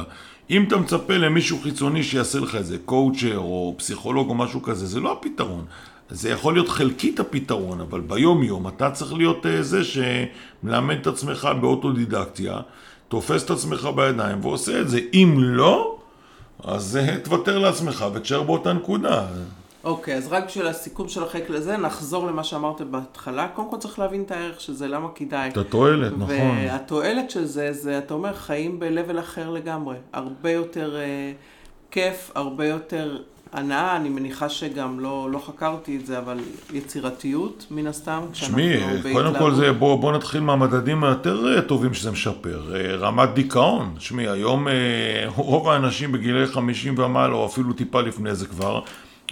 [0.50, 5.00] אם אתה מצפה למישהו חיצוני שיעשה לך איזה coacher או פסיכולוג או משהו כזה, זה
[5.00, 5.64] לא הפתרון.
[6.10, 11.06] זה יכול להיות חלקית הפתרון, אבל ביום יום אתה צריך להיות אה, זה שמלמד את
[11.06, 12.58] עצמך באוטודידקציה,
[13.08, 15.00] תופס את עצמך בידיים ועושה את זה.
[15.14, 15.98] אם לא,
[16.64, 19.26] אז אה, תוותר לעצמך ותשאר באותה נקודה.
[19.86, 23.48] אוקיי, אז רק בשביל הסיכום של החלק לזה, נחזור למה שאמרת בהתחלה.
[23.48, 25.48] קודם כל צריך להבין את הערך של זה, למה כדאי.
[25.48, 26.58] את התועלת, נכון.
[26.66, 29.96] והתועלת של זה, זה, אתה אומר, חיים ב-level אחר לגמרי.
[30.12, 31.32] הרבה יותר אה,
[31.90, 33.18] כיף, הרבה יותר
[33.52, 36.38] הנאה, אני מניחה שגם לא, לא חקרתי את זה, אבל
[36.72, 38.80] יצירתיות, מן הסתם, תשמעי,
[39.12, 39.54] קודם כל.
[39.54, 42.74] זה, בוא, בוא נתחיל מהמדדים היותר אה, טובים שזה משפר.
[42.74, 44.66] אה, רמת דיכאון, תשמעי, היום
[45.36, 48.80] רוב האנשים בגילי 50 ומעלה, או אפילו טיפה לפני זה כבר,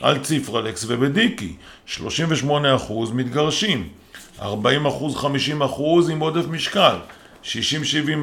[0.03, 1.53] על ציפרלקס ובדיקי.
[1.97, 2.01] 38%
[3.15, 3.89] מתגרשים,
[4.41, 5.25] 40% 50%
[6.11, 6.97] עם עודף משקל.
[7.45, 7.47] 60-70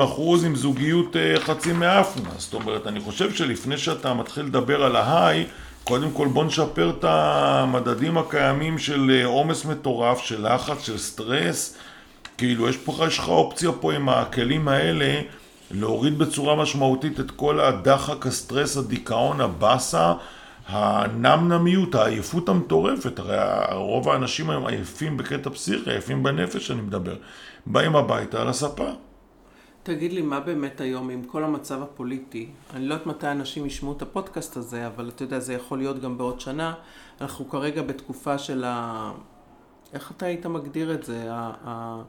[0.03, 2.29] אחוז עם זוגיות אה, חצי מאפנה.
[2.37, 5.45] זאת אומרת, אני חושב שלפני שאתה מתחיל לדבר על ההיי,
[5.83, 11.77] קודם כל בוא נשפר את המדדים הקיימים של אה, עומס מטורף, של לחץ, של סטרס.
[12.37, 15.21] כאילו, יש פה, יש לך אופציה פה עם הכלים האלה
[15.71, 20.13] להוריד בצורה משמעותית את כל הדחק, הסטרס, הדיכאון, הבאסה,
[20.67, 23.19] הנמנמיות, העייפות המטורפת.
[23.19, 23.37] הרי
[23.75, 27.15] רוב האנשים היום עייפים בקטע פסיכי, עייפים בנפש, אני מדבר.
[27.65, 28.89] באים הביתה על הספה.
[29.83, 32.49] תגיד לי, מה באמת היום עם כל המצב הפוליטי?
[32.73, 36.01] אני לא יודעת מתי אנשים ישמעו את הפודקאסט הזה, אבל אתה יודע, זה יכול להיות
[36.01, 36.73] גם בעוד שנה.
[37.21, 39.11] אנחנו כרגע בתקופה של ה...
[39.93, 41.27] איך אתה היית מגדיר את זה?
[41.29, 42.01] ה...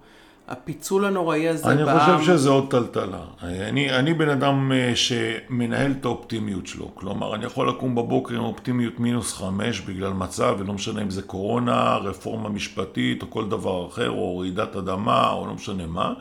[0.52, 1.98] הפיצול הנוראי הזה אני בעם.
[1.98, 3.20] חושב שזה עוד טלטלה.
[3.42, 6.90] אני, אני בן אדם אה, שמנהל את האופטימיות שלו.
[6.94, 11.22] כלומר, אני יכול לקום בבוקר עם אופטימיות מינוס חמש בגלל מצב, ולא משנה אם זה
[11.22, 16.12] קורונה, רפורמה משפטית או כל דבר אחר, או רעידת אדמה, או לא משנה מה,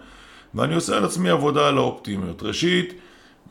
[0.55, 2.43] ואני עושה על עצמי עבודה על האופטימיות.
[2.43, 2.93] ראשית,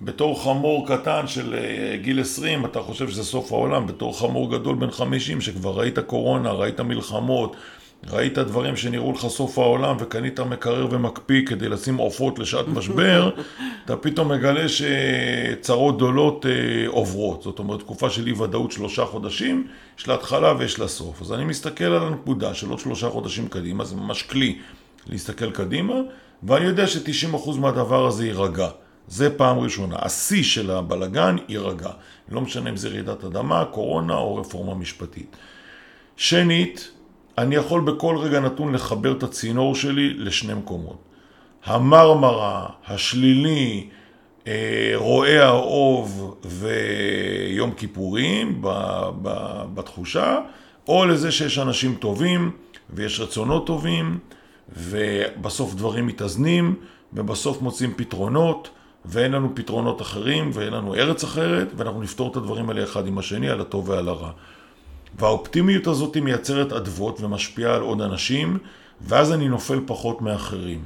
[0.02, 4.74] בתור חמור קטן של אה, גיל 20, אתה חושב שזה סוף העולם, בתור חמור גדול
[4.74, 7.56] בן 50, שכבר ראית קורונה, ראית מלחמות,
[8.08, 13.30] ראית דברים שנראו לך סוף העולם וקנית מקרר ומקפיא כדי לשים עופות לשעת משבר,
[13.84, 17.42] אתה פתאום מגלה שצרות גדולות אה, עוברות.
[17.42, 19.66] זאת אומרת, תקופה של אי ודאות שלושה חודשים,
[19.98, 21.22] יש לה התחלה ויש לה סוף.
[21.22, 24.58] אז אני מסתכל על הנקודה של עוד שלושה חודשים קדימה, זה ממש כלי
[25.06, 25.94] להסתכל קדימה,
[26.42, 28.68] ואני יודע ש-90% מהדבר הזה יירגע.
[29.08, 29.96] זה פעם ראשונה.
[29.98, 31.90] השיא של הבלגן יירגע.
[32.28, 35.36] לא משנה אם זה רעידת אדמה, קורונה או רפורמה משפטית.
[36.16, 36.90] שנית,
[37.40, 40.98] אני יכול בכל רגע נתון לחבר את הצינור שלי לשני מקומות.
[41.64, 43.88] המרמרה, השלילי,
[44.46, 48.62] אה, רועי האוב ויום כיפורים
[49.74, 50.38] בתחושה,
[50.88, 52.50] או לזה שיש אנשים טובים
[52.90, 54.18] ויש רצונות טובים
[54.76, 56.74] ובסוף דברים מתאזנים
[57.12, 58.70] ובסוף מוצאים פתרונות
[59.04, 63.18] ואין לנו פתרונות אחרים ואין לנו ארץ אחרת ואנחנו נפתור את הדברים האלה אחד עם
[63.18, 64.30] השני על הטוב ועל הרע.
[65.18, 68.58] והאופטימיות הזאת מייצרת אדוות ומשפיעה על עוד אנשים,
[69.00, 70.80] ואז אני נופל פחות מאחרים.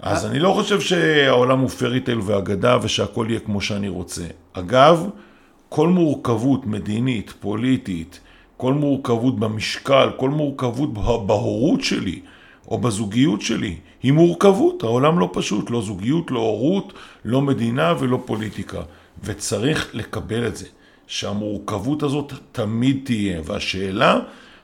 [0.00, 4.24] אז אני לא חושב שהעולם הוא פריטייל ואגדה ושהכול יהיה כמו שאני רוצה.
[4.52, 5.08] אגב,
[5.68, 8.20] כל מורכבות מדינית, פוליטית,
[8.56, 10.92] כל מורכבות במשקל, כל מורכבות
[11.26, 12.20] בהורות שלי
[12.68, 14.82] או בזוגיות שלי, היא מורכבות.
[14.82, 16.92] העולם לא פשוט, לא זוגיות, לא הורות,
[17.24, 18.80] לא מדינה ולא פוליטיקה.
[19.24, 20.66] וצריך לקבל את זה.
[21.06, 24.18] שהמורכבות הזאת תמיד תהיה, והשאלה,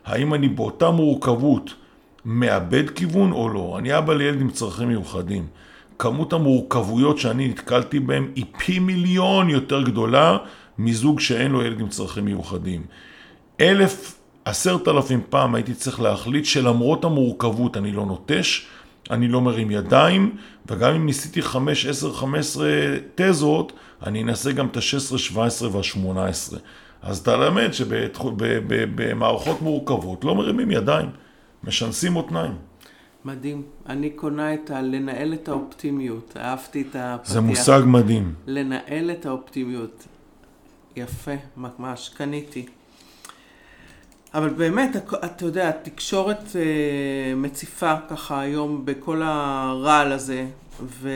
[0.05, 1.75] האם אני באותה מורכבות
[2.25, 3.77] מאבד כיוון או לא?
[3.79, 5.47] אני אבא לילד עם צרכים מיוחדים.
[5.99, 10.37] כמות המורכבויות שאני נתקלתי בהן היא פי מיליון יותר גדולה
[10.79, 12.83] מזוג שאין לו ילד עם צרכים מיוחדים.
[13.61, 18.67] אלף, עשרת אלפים פעם הייתי צריך להחליט שלמרות המורכבות אני לא נוטש,
[19.11, 22.69] אני לא מרים ידיים, וגם אם ניסיתי 5, 10, 15
[23.15, 23.73] תזות,
[24.07, 26.57] אני אנסה גם את ה-16, 17 וה-18.
[27.03, 31.11] אז אתה למד שבמערכות מורכבות לא מרימים ידיים,
[31.65, 32.55] משנסים מותניים.
[33.25, 33.63] מדהים.
[33.87, 34.83] אני קונה את ה...
[34.83, 36.37] לנהל את האופטימיות.
[36.37, 37.33] אהבתי את הפתיח.
[37.33, 38.35] זה מושג מדהים.
[38.47, 40.07] לנהל את האופטימיות.
[40.97, 42.67] יפה, ממש, קניתי.
[44.35, 50.47] אבל באמת, אתה יודע, התקשורת אה, מציפה ככה היום בכל הרעל הזה,
[50.83, 51.11] ו...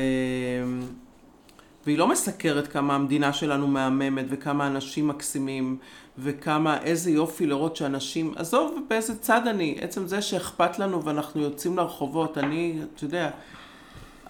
[1.87, 5.79] והיא לא מסקרת כמה המדינה שלנו מהממת, וכמה אנשים מקסימים,
[6.19, 11.77] וכמה, איזה יופי לראות שאנשים, עזוב באיזה צד אני, עצם זה שאכפת לנו ואנחנו יוצאים
[11.77, 13.31] לרחובות, אני, אתה יודע,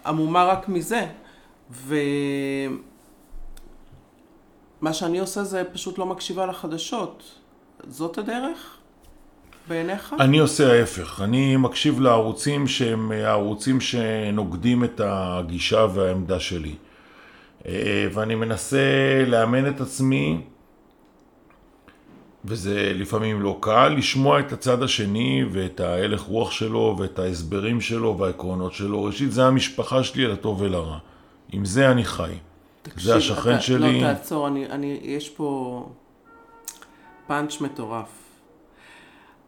[0.05, 1.07] עמומה רק מזה.
[1.85, 1.93] ומה
[4.93, 7.23] שאני עושה זה פשוט לא מקשיבה לחדשות.
[7.87, 8.77] זאת הדרך?
[9.67, 10.15] בעיניך?
[10.19, 11.21] אני עושה ההפך.
[11.23, 16.75] אני מקשיב לערוצים שהם הערוצים שנוגדים את הגישה והעמדה שלי.
[17.65, 20.41] אה, ואני מנסה לאמן את עצמי,
[22.45, 28.17] וזה לפעמים לא קל, לשמוע את הצד השני ואת ההלך רוח שלו ואת ההסברים שלו
[28.17, 29.03] והעקרונות שלו.
[29.03, 30.97] ראשית, זה המשפחה שלי לטוב ולרע.
[31.51, 32.33] עם זה אני חי.
[32.81, 34.01] תקשיב, זה השכן אתה, שלי.
[34.01, 35.89] לא, תעצור, אני, אני, יש פה
[37.27, 38.09] פאנץ' מטורף.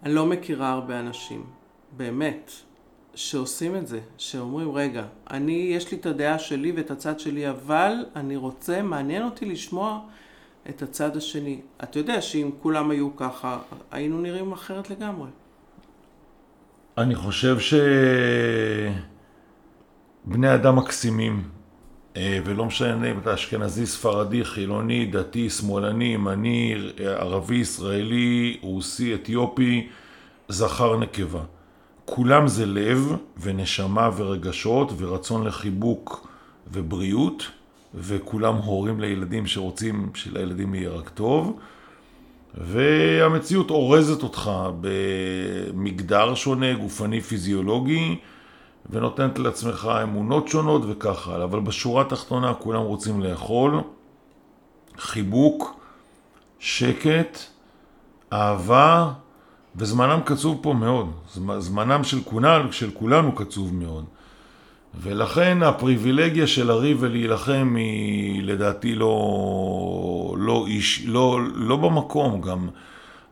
[0.04, 1.44] אני לא מכירה הרבה אנשים,
[1.98, 2.52] באמת,
[3.20, 7.94] שעושים את זה, שאומרים, רגע, אני, יש לי את הדעה שלי ואת הצד שלי, אבל
[8.16, 10.00] אני רוצה, מעניין אותי לשמוע
[10.70, 11.62] את הצד השני.
[11.84, 13.60] אתה יודע שאם כולם היו ככה,
[13.92, 15.30] היינו נראים אחרת לגמרי.
[16.98, 17.58] אני חושב
[20.26, 21.50] שבני אדם מקסימים,
[22.18, 29.88] אה, ולא משנה אם אתה אשכנזי, ספרדי, חילוני, דתי, שמאלני, ימני, ערבי, ישראלי, רוסי, אתיופי,
[30.50, 31.42] זכר, נקבה.
[32.10, 36.28] כולם זה לב ונשמה ורגשות ורצון לחיבוק
[36.74, 37.48] ובריאות,
[37.96, 41.60] וכולם הורים לילדים שרוצים שלילדים יהיה רק טוב.
[42.54, 48.18] והמציאות אורזת אותך במגדר שונה, גופני פיזיולוגי,
[48.90, 51.44] ונותנת לעצמך אמונות שונות וכך הלאה.
[51.44, 53.82] אבל בשורה התחתונה כולם רוצים לאכול,
[54.98, 55.80] חיבוק,
[56.60, 57.40] שקט,
[58.34, 59.12] אהבה,
[59.76, 61.12] וזמנם קצוב פה מאוד.
[61.60, 64.06] זמנם של כולנו, של כולנו קצוב מאוד.
[65.02, 72.70] ולכן הפריבילגיה של לריב ולהילחם היא לדעתי לא, לא, איש, לא, לא במקום גם.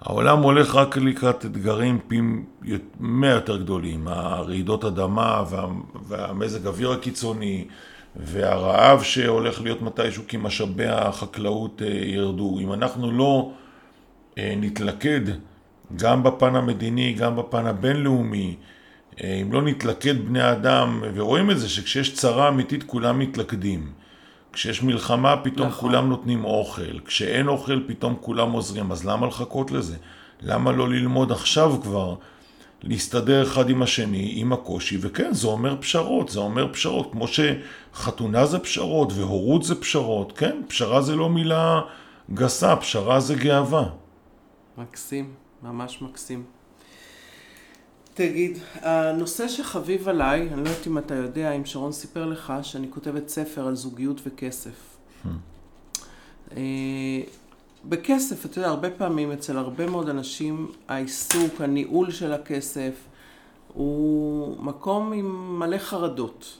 [0.01, 2.21] העולם הולך רק לקראת אתגרים פי
[2.99, 5.65] מאה יותר גדולים, הרעידות אדמה וה,
[6.07, 7.65] והמזג אוויר הקיצוני
[8.15, 12.59] והרעב שהולך להיות מתישהו כי משאבי החקלאות אה, ירדו.
[12.59, 13.51] אם אנחנו לא
[14.37, 15.21] אה, נתלכד
[15.95, 18.55] גם בפן המדיני, גם בפן הבינלאומי,
[19.23, 23.91] אה, אם לא נתלכד בני אדם, ורואים את זה שכשיש צרה אמיתית כולם מתלכדים.
[24.53, 25.89] כשיש מלחמה פתאום נכון.
[25.89, 29.95] כולם נותנים אוכל, כשאין אוכל פתאום כולם עוזרים, אז למה לחכות לזה?
[30.41, 32.15] למה לא ללמוד עכשיו כבר
[32.83, 38.45] להסתדר אחד עם השני, עם הקושי, וכן, זה אומר פשרות, זה אומר פשרות, כמו שחתונה
[38.45, 41.81] זה פשרות והורות זה פשרות, כן, פשרה זה לא מילה
[42.33, 43.83] גסה, פשרה זה גאווה.
[44.77, 46.43] מקסים, ממש מקסים.
[48.13, 52.87] תגיד, הנושא שחביב עליי, אני לא יודעת אם אתה יודע, אם שרון סיפר לך, שאני
[52.89, 54.97] כותבת ספר על זוגיות וכסף.
[55.25, 55.27] Hmm.
[56.51, 57.21] אה,
[57.85, 62.93] בכסף, אתה יודע, הרבה פעמים אצל הרבה מאוד אנשים, העיסוק, הניהול של הכסף,
[63.73, 66.57] הוא מקום עם מלא חרדות.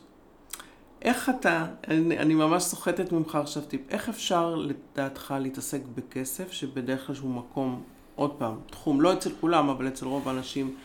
[1.02, 7.08] איך אתה, אני, אני ממש סוחטת ממך עכשיו טיפ, איך אפשר לדעתך להתעסק בכסף, שבדרך
[7.08, 7.84] כלל שהוא מקום,
[8.18, 10.76] עוד פעם, תחום, לא אצל כולם, אבל אצל רוב האנשים,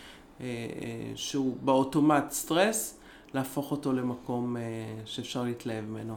[0.41, 2.99] אה, אה, שהוא באוטומט סטרס,
[3.35, 4.63] להפוך אותו למקום אה,
[5.05, 6.17] שאפשר להתלהב ממנו.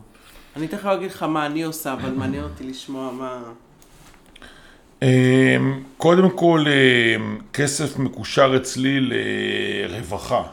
[0.55, 3.43] אני תכף אגיד לך מה אני עושה, אבל מעניין אותי לשמוע מה...
[5.01, 10.43] אמ, קודם כל, אמ, כסף מקושר אצלי לרווחה,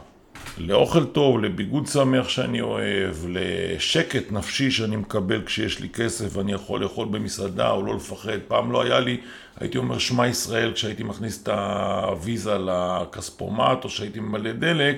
[0.59, 6.81] לאוכל טוב, לביגוד שמח שאני אוהב, לשקט נפשי שאני מקבל כשיש לי כסף ואני יכול
[6.81, 8.39] לאכול במסעדה או לא לפחד.
[8.49, 9.21] פעם לא היה לי,
[9.61, 14.97] הייתי אומר שמע ישראל כשהייתי מכניס את הוויזה לכספומט או שהייתי ממלא דלק,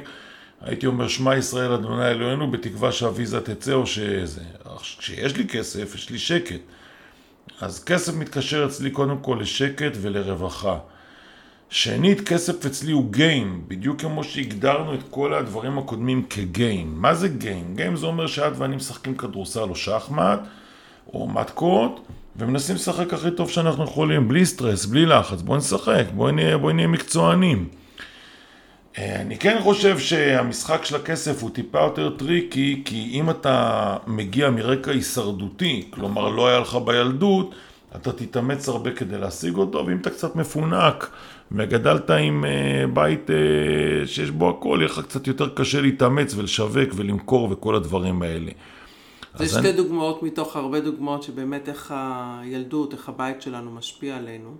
[0.61, 4.41] הייתי אומר שמע ישראל אדוני אלוהינו בתקווה שהוויזה תצא או שזה.
[4.99, 6.61] כשיש לי כסף, יש לי שקט.
[7.61, 10.79] אז כסף מתקשר אצלי קודם כל לשקט ולרווחה.
[11.71, 16.95] שנית, כסף אצלי הוא game, בדיוק כמו שהגדרנו את כל הדברים הקודמים כ game.
[16.97, 17.75] מה זה game?
[17.77, 20.41] game זה אומר שאת ואני משחקים כדורסל או שחמט,
[21.13, 22.01] או מטקות,
[22.37, 25.43] ומנסים לשחק הכי טוב שאנחנו יכולים, בלי סטרס, בלי לחץ.
[25.43, 27.69] בואי נשחק, בואי נהיה, בואי נהיה מקצוענים.
[28.99, 34.51] אה, אני כן חושב שהמשחק של הכסף הוא טיפה יותר tricky, כי אם אתה מגיע
[34.51, 37.55] מרקע הישרדותי, כלומר לא היה לך בילדות,
[37.97, 41.11] אתה תתאמץ הרבה כדי להשיג אותו, ואם אתה קצת מפונק
[41.57, 43.33] וגדלת עם uh, בית uh,
[44.07, 48.51] שיש בו הכל, יהיה לך קצת יותר קשה להתאמץ ולשווק ולמכור וכל הדברים האלה.
[49.39, 49.73] זה שתי אני...
[49.73, 54.55] דוגמאות מתוך הרבה דוגמאות שבאמת איך הילדות, איך הבית שלנו משפיע עלינו.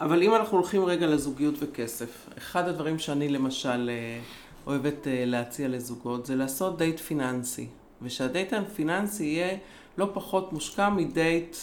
[0.00, 4.20] אבל אם אנחנו הולכים רגע לזוגיות וכסף, אחד הדברים שאני למשל אה,
[4.66, 7.66] אוהבת אה, להציע לזוגות זה לעשות דייט פיננסי,
[8.02, 9.56] ושהדייט הפיננסי יהיה
[9.98, 11.56] לא פחות מושקע מדייט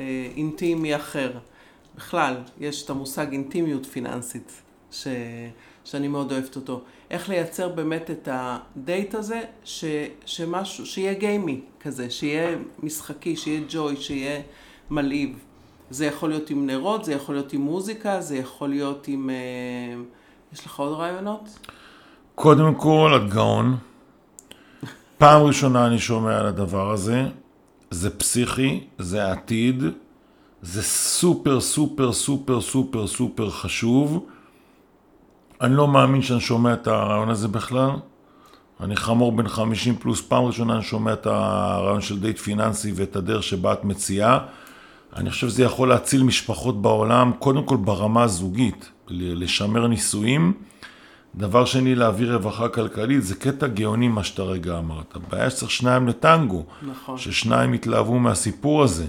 [0.00, 1.32] אה, אינטימי אחר.
[1.96, 5.06] בכלל, יש את המושג אינטימיות פיננסית, ש...
[5.84, 6.80] שאני מאוד אוהבת אותו.
[7.10, 9.84] איך לייצר באמת את הדייט הזה, ש...
[10.24, 14.40] שמשהו, שיהיה גיימי כזה, שיהיה משחקי, שיהיה ג'וי, שיהיה
[14.90, 15.38] מלהיב.
[15.90, 19.30] זה יכול להיות עם נרות, זה יכול להיות עם מוזיקה, זה יכול להיות עם...
[19.30, 20.02] אה,
[20.52, 21.58] יש לך עוד רעיונות?
[22.34, 23.76] קודם כל, את גאון.
[25.18, 27.22] פעם ראשונה אני שומע על הדבר הזה.
[27.90, 29.82] זה פסיכי, זה עתיד,
[30.62, 34.26] זה סופר סופר סופר סופר סופר חשוב.
[35.60, 37.90] אני לא מאמין שאני שומע את הרעיון הזה בכלל.
[38.80, 43.16] אני חמור בן 50 פלוס, פעם ראשונה אני שומע את הרעיון של דייט פיננסי ואת
[43.16, 44.38] הדרך שבה את מציעה.
[45.16, 50.52] אני חושב שזה יכול להציל משפחות בעולם, קודם כל ברמה הזוגית, לשמר נישואים.
[51.34, 55.16] דבר שני, להביא רווחה כלכלית, זה קטע גאוני מה שאתה רגע אמרת.
[55.16, 56.64] הבעיה שצריך שניים לטנגו.
[56.82, 57.18] נכון.
[57.18, 59.06] ששניים יתלהבו מהסיפור הזה.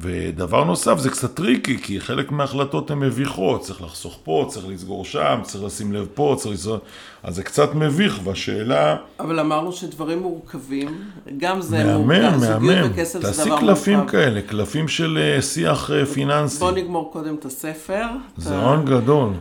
[0.00, 5.04] ודבר נוסף, זה קצת טריקי, כי חלק מההחלטות הן מביכות, צריך לחסוך פה, צריך לסגור
[5.04, 6.78] שם, צריך לשים לב פה, צריך לסגור...
[7.22, 8.96] אז זה קצת מביך, והשאלה...
[9.20, 10.88] אבל אמרנו שדברים מורכבים,
[11.36, 16.58] גם זה מהמם, מורכב, מהמם, תעשי קלפים כאלה, קלפים של אה, שיח אה, פיננסי.
[16.58, 18.04] בוא נגמור קודם את הספר.
[18.36, 19.32] זה רעיון גדול.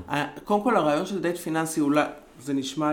[0.43, 2.05] קודם כל, הרעיון של דייט פיננסי, אולי,
[2.43, 2.91] זה נשמע,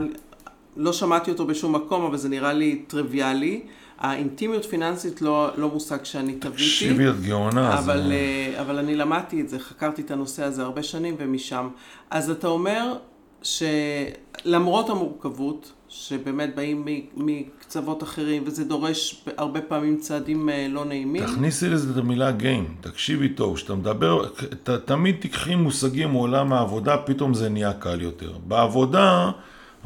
[0.77, 3.63] לא שמעתי אותו בשום מקום, אבל זה נראה לי טריוויאלי.
[4.03, 6.57] האינטימיות פיננסית לא, לא מושג שאני תביתי.
[6.57, 7.79] תקשיבי, את גאונה.
[7.79, 8.13] אבל, זה...
[8.13, 11.69] אה, אבל אני למדתי את זה, חקרתי את הנושא הזה הרבה שנים ומשם.
[12.11, 12.95] אז אתה אומר
[13.43, 16.87] שלמרות המורכבות, שבאמת באים
[17.17, 21.27] מקצוות אחרים, וזה דורש הרבה פעמים צעדים אה, לא נעימים.
[21.27, 24.29] תכניסי לזה את המילה גיים, תקשיבי טוב, כשאתה מדבר,
[24.63, 28.33] ת, תמיד תיקחי מושגים מעולם העבודה, פתאום זה נהיה קל יותר.
[28.47, 29.31] בעבודה...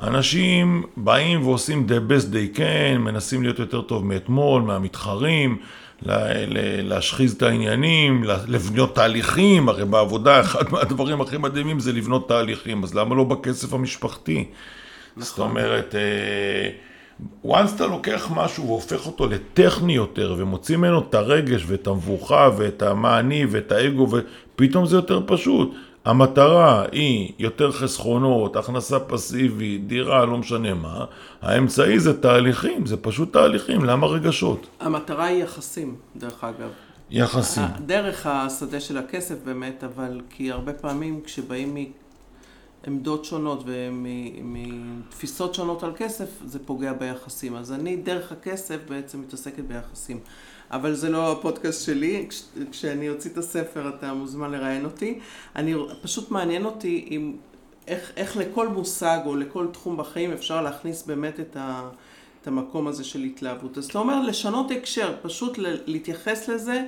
[0.03, 5.59] אנשים באים ועושים the best they can, מנסים להיות יותר טוב מאתמול, מהמתחרים,
[6.83, 12.95] להשחיז את העניינים, לבנות תהליכים, הרי בעבודה אחד מהדברים הכי מדהימים זה לבנות תהליכים, אז
[12.95, 14.45] למה לא בכסף המשפחתי?
[15.17, 15.23] נכון.
[15.23, 16.71] זאת אומרת, אה,
[17.53, 22.83] once אתה לוקח משהו והופך אותו לטכני יותר, ומוציא ממנו את הרגש ואת המבוכה ואת
[22.83, 25.75] המעני ואת האגו, ופתאום זה יותר פשוט.
[26.07, 31.05] המטרה היא יותר חסכונות, הכנסה פסיבית, דירה, לא משנה מה.
[31.43, 34.67] האמצעי זה תהליכים, זה פשוט תהליכים, למה רגשות?
[34.81, 36.69] המטרה היא יחסים, דרך אגב.
[37.11, 37.65] יחסים.
[37.87, 41.77] דרך השדה של הכסף באמת, אבל כי הרבה פעמים כשבאים
[42.87, 47.57] מעמדות שונות ומתפיסות שונות על כסף, זה פוגע ביחסים.
[47.57, 50.19] אז אני דרך הכסף בעצם מתעסקת ביחסים.
[50.71, 55.19] אבל זה לא הפודקאסט שלי, כש, כשאני אוציא את הספר אתה מוזמן לראיין אותי.
[55.57, 57.33] אני, פשוט מעניין אותי אם,
[57.87, 61.89] איך, איך לכל מושג או לכל תחום בחיים אפשר להכניס באמת את, ה,
[62.43, 63.79] את המקום הזה של התלהבות.
[63.79, 66.83] אז אתה אומר לשנות הקשר, פשוט להתייחס לזה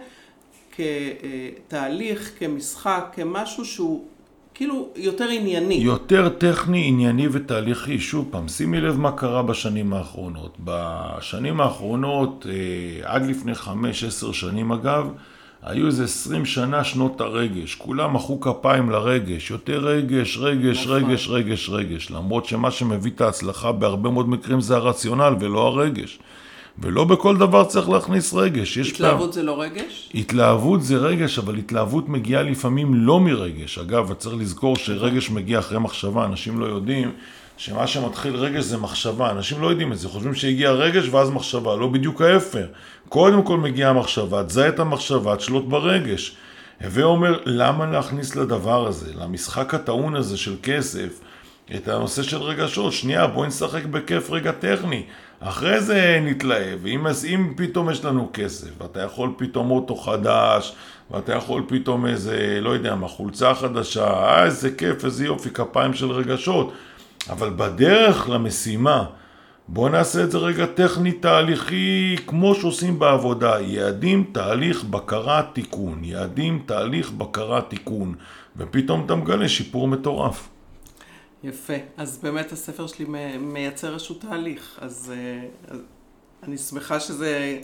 [0.77, 4.05] כתהליך, כמשחק, כמשהו שהוא
[4.59, 5.75] כאילו יותר ענייני.
[5.75, 8.01] יותר טכני, ענייני ותהליכי.
[8.01, 10.57] שוב פעם, שימי לב מה קרה בשנים האחרונות.
[10.65, 15.11] בשנים האחרונות, אה, עד לפני חמש, עשר שנים אגב,
[15.63, 17.75] היו איזה עשרים שנה שנות הרגש.
[17.75, 19.51] כולם מחאו כפיים לרגש.
[19.51, 20.97] יותר רגש, רגש, נכון.
[20.97, 22.11] רגש, רגש, רגש.
[22.11, 26.19] למרות שמה שמביא את ההצלחה בהרבה מאוד מקרים זה הרציונל ולא הרגש.
[26.81, 28.79] ולא בכל דבר צריך להכניס רגש.
[28.79, 29.33] התלהבות פעם...
[29.33, 30.11] זה לא רגש?
[30.15, 33.79] התלהבות זה רגש, אבל התלהבות מגיעה לפעמים לא מרגש.
[33.79, 37.13] אגב, צריך לזכור שרגש מגיע אחרי מחשבה, אנשים לא יודעים
[37.57, 39.31] שמה שמתחיל רגש זה מחשבה.
[39.31, 42.67] אנשים לא יודעים את זה, חושבים שהגיע רגש ואז מחשבה, לא בדיוק ההפך.
[43.09, 46.37] קודם כל מגיעה מחשבה, תזהה את המחשבה, תשלוט ברגש.
[46.85, 51.21] הווה אומר, למה להכניס לדבר הזה, למשחק הטעון הזה של כסף,
[51.77, 52.93] את הנושא של רגשות?
[52.93, 55.03] שנייה, בואי נשחק בכיף רגע טכני.
[55.41, 60.75] אחרי זה נתלהב, אם, אם פתאום יש לנו כסף, ואתה יכול פתאום אוטו חדש,
[61.11, 65.95] ואתה יכול פתאום איזה, לא יודע מה, חולצה חדשה, אה, איזה כיף, איזה יופי, כפיים
[65.95, 66.73] של רגשות.
[67.31, 69.05] אבל בדרך למשימה,
[69.69, 76.63] בוא נעשה את זה רגע טכני תהליכי כמו שעושים בעבודה, יעדים, תהליך, בקרה, תיקון, יעדים,
[76.67, 78.15] תהליך, בקרה, תיקון,
[78.57, 80.49] ופתאום אתה מגלה שיפור מטורף.
[81.43, 81.73] יפה.
[81.97, 83.05] אז באמת הספר שלי
[83.41, 84.79] מייצר איזשהו תהליך.
[84.83, 85.79] אז, אה, אז
[86.43, 87.61] אני שמחה שזה,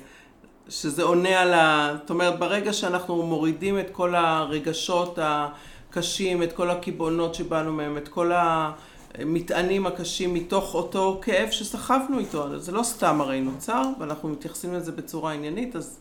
[0.69, 1.97] שזה עונה על ה...
[2.01, 8.09] זאת אומרת, ברגע שאנחנו מורידים את כל הרגשות הקשים, את כל הקיבעונות שבאנו מהם, את
[8.09, 12.59] כל המטענים הקשים מתוך אותו כאב שסחבנו איתו.
[12.59, 15.99] זה לא סתם הרי נוצר, ואנחנו מתייחסים לזה בצורה עניינית, אז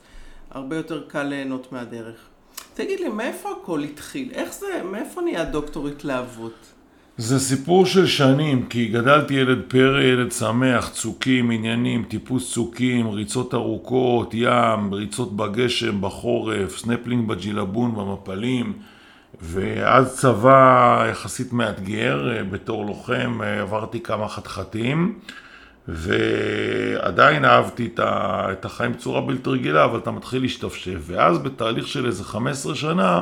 [0.52, 2.16] הרבה יותר קל ליהנות מהדרך.
[2.74, 4.32] תגיד לי, מאיפה הכל התחיל?
[4.34, 6.73] איך זה, מאיפה נהיה דוקטור התלהבות?
[7.18, 13.54] זה סיפור של שנים, כי גדלתי ילד פרא, ילד שמח, צוקים, עניינים, טיפוס צוקים, ריצות
[13.54, 18.74] ארוכות, ים, ריצות בגשם, בחורף, סנפלינג בג'ילבון, במפלים,
[19.42, 25.20] ואז צבא יחסית מאתגר, בתור לוחם עברתי כמה חתחתים,
[25.88, 32.24] ועדיין אהבתי את החיים בצורה בלתי רגילה, אבל אתה מתחיל להשתפשף, ואז בתהליך של איזה
[32.24, 33.22] 15 שנה,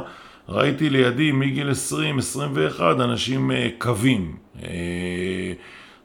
[0.49, 1.69] ראיתי לידי מגיל
[2.77, 4.35] 20-21 אנשים אה, קווים.
[4.63, 4.69] אה,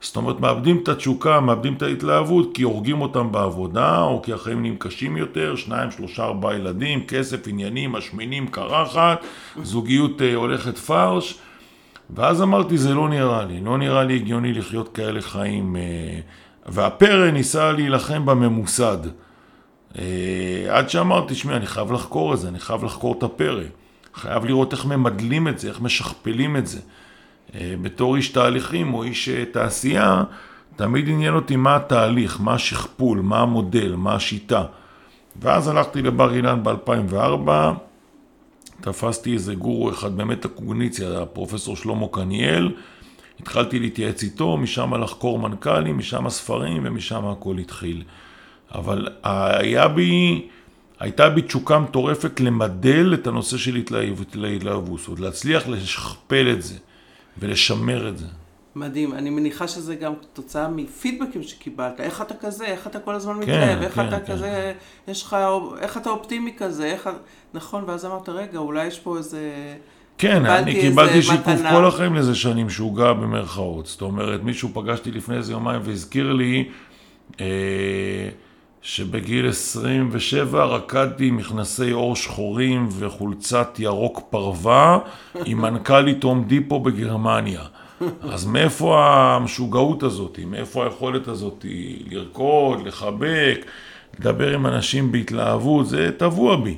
[0.01, 4.61] זאת אומרת, מאבדים את התשוקה, מאבדים את ההתלהבות, כי הורגים אותם בעבודה, או כי החיים
[4.61, 9.24] נהיים קשים יותר, שניים, שלושה, ארבעה ילדים, כסף, עניינים, משמינים, קרחת,
[9.62, 11.39] זוגיות אה, הולכת פרש.
[12.11, 15.76] ואז אמרתי, זה לא נראה לי, לא נראה לי הגיוני לחיות כאלה חיים.
[16.66, 18.99] והפרא ניסה להילחם בממוסד.
[20.68, 23.62] עד שאמרתי, שמע, אני חייב לחקור את זה, אני חייב לחקור את הפרא.
[24.16, 26.80] חייב לראות איך ממדלים את זה, איך משכפלים את זה.
[27.54, 30.24] אה, בתור איש תהליכים או איש אה, תעשייה,
[30.76, 34.64] תמיד עניין אותי מה התהליך, מה השכפול, מה המודל, מה השיטה.
[35.40, 37.50] ואז הלכתי לבר אילן ב-2004,
[38.80, 42.74] תפסתי איזה גורו אחד באמת הקוגניציה, הפרופסור שלמה קניאל,
[43.40, 48.02] התחלתי להתייעץ איתו, משם לחקור מנכ"לים, משם ספרים ומשם הכל התחיל.
[48.74, 50.42] אבל היה בי
[51.01, 56.74] הייתה בי תשוקה מטורפת למדל את הנושא של התלהבות, אומרת להצליח לשכפל את זה
[57.38, 58.26] ולשמר את זה.
[58.76, 63.36] מדהים, אני מניחה שזה גם תוצאה מפידבקים שקיבלת, איך אתה כזה, איך אתה כל הזמן
[63.36, 64.32] מתלהב, כן, איך כן, אתה כן.
[64.32, 64.72] כזה,
[65.09, 65.36] יש לך,
[65.80, 67.11] איך אתה אופטימי כזה, איך,
[67.55, 69.40] נכון, ואז אמרת, רגע, אולי יש פה איזה...
[70.18, 75.36] כן, אני קיבלתי שיקוף כל החיים לזה שאני משוגע במרכאות, זאת אומרת, מישהו פגשתי לפני
[75.36, 76.68] איזה יומיים והזכיר לי,
[77.40, 78.28] אה,
[78.89, 84.99] שבגיל 27 רקדתי עם מכנסי עור שחורים וחולצת ירוק פרווה
[85.45, 87.61] עם מנכ"לית הום דיפו בגרמניה.
[88.22, 90.39] אז מאיפה המשוגעות הזאת?
[90.47, 91.64] מאיפה היכולת הזאת
[92.11, 93.66] לרקוד, לחבק,
[94.20, 95.89] לדבר עם אנשים בהתלהבות?
[95.89, 96.76] זה טבוע בי.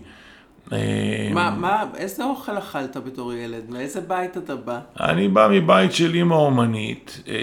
[0.73, 3.71] אה, מה, מה, איזה אוכל אכלת בתור ילד?
[3.71, 4.81] מאיזה בית אתה בא?
[5.01, 7.35] אני בא מבית של אימא אומנית, אה,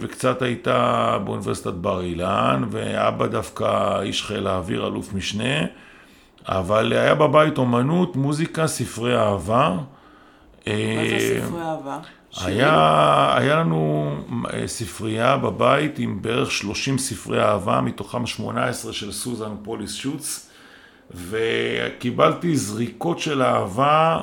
[0.00, 5.66] וקצת הייתה באוניברסיטת בר אילן, ואבא דווקא איש חיל האוויר, אלוף משנה,
[6.48, 9.68] אבל היה בבית אומנות, מוזיקה, ספרי אהבה.
[9.70, 9.82] מה
[10.66, 11.98] זה אה, ספרי אהבה?
[12.40, 14.14] היה, היה לנו
[14.66, 20.51] ספרייה בבית עם בערך 30 ספרי אהבה, מתוכם 18 של סוזן פוליס שוץ.
[21.14, 24.22] וקיבלתי זריקות של אהבה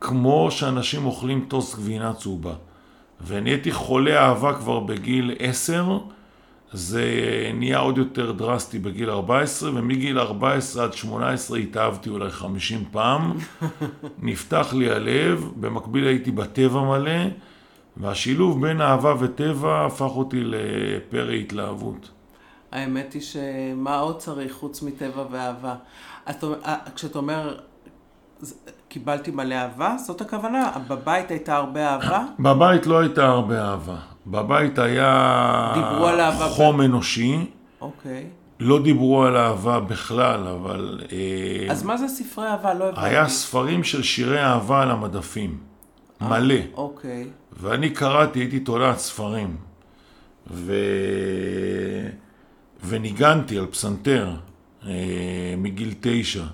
[0.00, 2.52] כמו שאנשים אוכלים טוס גבינה צהובה.
[3.26, 5.98] ונהייתי חולה אהבה כבר בגיל עשר,
[6.72, 7.04] זה
[7.54, 13.32] נהיה עוד יותר דרסטי בגיל 14, ומגיל 14 עד 18 התאהבתי אולי 50 פעם.
[14.22, 17.20] נפתח לי הלב, במקביל הייתי בטבע מלא,
[17.96, 22.10] והשילוב בין אהבה וטבע הפך אותי לפרא התלהבות.
[22.72, 25.74] האמת היא שמה עוד צריך חוץ מטבע ואהבה?
[26.30, 27.58] את, אה, כשאתה אומר,
[28.88, 30.70] קיבלתי מלא אהבה, זאת הכוונה?
[30.88, 32.24] בבית הייתה הרבה אהבה?
[32.38, 33.96] בבית לא הייתה הרבה אהבה.
[34.26, 35.74] בבית היה
[36.48, 37.46] חום אנושי.
[37.80, 38.26] אוקיי.
[38.60, 41.00] לא דיברו על אהבה בכלל, אבל...
[41.12, 42.74] אה, אז מה זה ספרי אהבה?
[42.74, 43.06] לא הבנתי.
[43.06, 45.58] היה ספרים של שירי אהבה על המדפים.
[46.20, 46.54] מלא.
[46.74, 47.26] אוקיי.
[47.60, 49.56] ואני קראתי, הייתי תולעת ספרים.
[50.50, 50.72] ו...
[52.84, 54.34] וניגנתי על פסנתר
[54.86, 56.44] אה, מגיל תשע.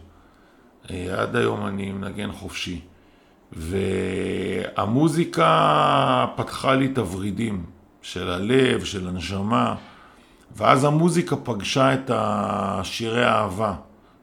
[0.91, 2.81] אה, עד היום אני מנגן חופשי.
[4.77, 5.47] והמוזיקה
[6.37, 7.65] פתחה לי את הוורידים
[8.03, 9.75] של הלב, של הנשמה,
[10.57, 13.75] ואז המוזיקה פגשה את השירי האהבה,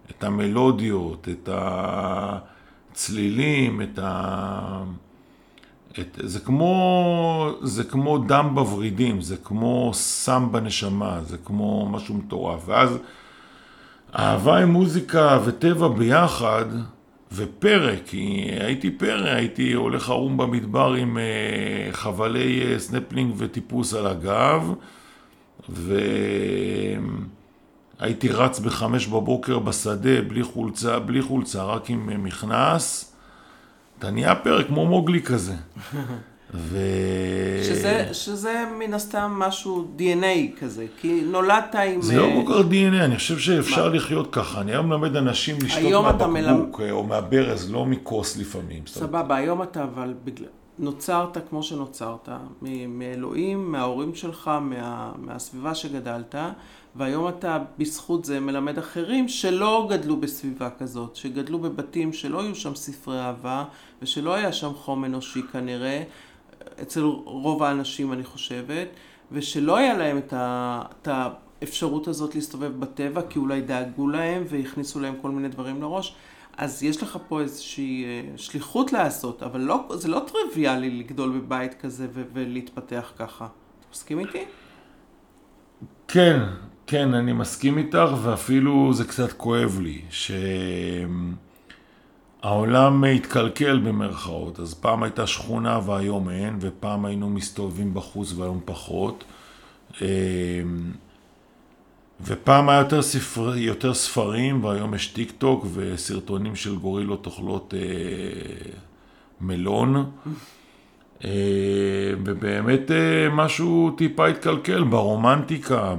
[0.10, 1.50] את המלודיות, את
[2.92, 4.84] הצלילים, את ה...
[6.00, 6.20] את...
[6.24, 7.52] זה, כמו...
[7.62, 12.64] זה כמו דם בוורידים, זה כמו סם בנשמה, זה כמו משהו מטורף.
[12.66, 12.98] ואז
[14.16, 16.66] אהבה עם מוזיקה וטבע ביחד,
[17.32, 24.08] ופרא, כי הייתי פרא, הייתי הולך ערום במדבר עם אה, חבלי אה, סנפלינג וטיפוס על
[24.08, 24.74] הגב,
[28.00, 33.11] והייתי רץ בחמש בבוקר בשדה בלי חולצה, בלי חולצה, רק עם אה, מכנס.
[34.02, 35.54] אתה נהיה פרא כמו מוגלי כזה.
[36.54, 36.78] ו...
[37.64, 42.02] שזה, שזה מן הסתם משהו DNA כזה, כי נולדת עם...
[42.02, 43.96] זה לא אה, כל כך DNA, אני חושב שאפשר מה?
[43.96, 44.62] לחיות ככה.
[44.62, 46.82] אני היום מלמד אנשים לשתות מהבקבוק מלמד...
[46.82, 48.84] אה, או מהברז, לא מכוס לפעמים.
[48.88, 50.48] סבבה, היום אתה אבל בגלל...
[50.82, 52.30] נוצרת כמו שנוצרת,
[52.88, 55.12] מאלוהים, מההורים שלך, מה...
[55.18, 56.36] מהסביבה שגדלת,
[56.96, 62.76] והיום אתה בזכות זה מלמד אחרים שלא גדלו בסביבה כזאת, שגדלו בבתים שלא היו שם
[62.76, 63.66] ספרי אהבה,
[64.02, 66.04] ושלא היה שם חום אנושי כנראה.
[66.82, 68.88] אצל רוב האנשים אני חושבת,
[69.32, 75.00] ושלא היה להם את, ה, את האפשרות הזאת להסתובב בטבע, כי אולי דאגו להם והכניסו
[75.00, 76.16] להם כל מיני דברים לראש.
[76.58, 81.74] אז יש לך פה איזושהי אה, שליחות לעשות, אבל לא, זה לא טריוויאלי לגדול בבית
[81.74, 83.46] כזה ו- ולהתפתח ככה.
[83.46, 84.46] אתה מסכים איתי?
[86.08, 86.40] כן,
[86.88, 90.32] כן, אני מסכים איתך, ואפילו זה קצת כואב לי, ש...
[92.42, 99.24] העולם התקלקל במרכאות, אז פעם הייתה שכונה והיום אין, ופעם היינו מסתובבים בחוץ והיום פחות.
[102.26, 107.82] ופעם היה יותר, ספר, יותר ספרים והיום יש טיק טוק וסרטונים של גורילות אוכלות אה,
[109.42, 110.12] מלון.
[111.26, 111.30] אה,
[112.26, 115.96] ובאמת אה, משהו טיפה התקלקל ברומנטיקה,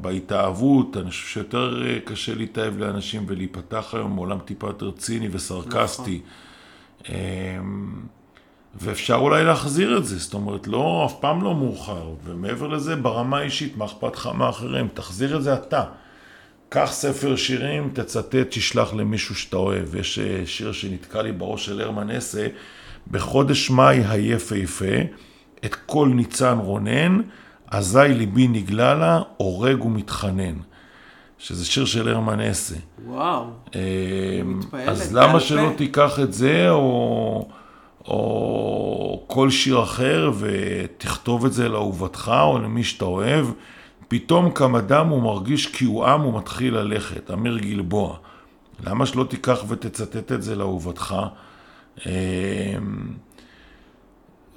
[0.00, 0.96] בהתאהבות.
[0.96, 6.20] אני חושב שיותר אה, קשה להתאהב לאנשים ולהיפתח היום מעולם טיפה יותר ציני וסרקסטי.
[7.00, 8.19] נכון.
[8.74, 12.10] ואפשר אולי להחזיר את זה, זאת אומרת, לא, אף פעם לא מאוחר.
[12.24, 14.88] ומעבר לזה, ברמה האישית, מה אכפת לך מאחרים?
[14.94, 15.84] תחזיר את זה אתה.
[16.68, 19.94] קח ספר שירים, תצטט, תשלח למישהו שאתה אוהב.
[19.94, 22.46] יש שיר שנתקע לי בראש של הרמן אסה.
[23.10, 24.94] בחודש מאי היפהפה,
[25.64, 27.20] את כל ניצן רונן,
[27.70, 30.54] אזי ליבי נגלה לה, הורג ומתחנן.
[31.38, 32.76] שזה שיר של הרמן אסה.
[33.06, 33.44] וואו,
[33.74, 33.80] אה,
[34.44, 34.88] מתפעלת.
[34.88, 37.48] אז למה שלא תיקח את זה, או,
[38.08, 43.46] או כל שיר אחר, ותכתוב את זה לאהובתך, או למי שאתה אוהב.
[44.08, 48.16] פתאום קם אדם ומרגיש כי הוא עם ומתחיל ללכת, אמיר גלבוע.
[48.86, 51.16] למה שלא תיקח ותצטט את זה לאהובתך?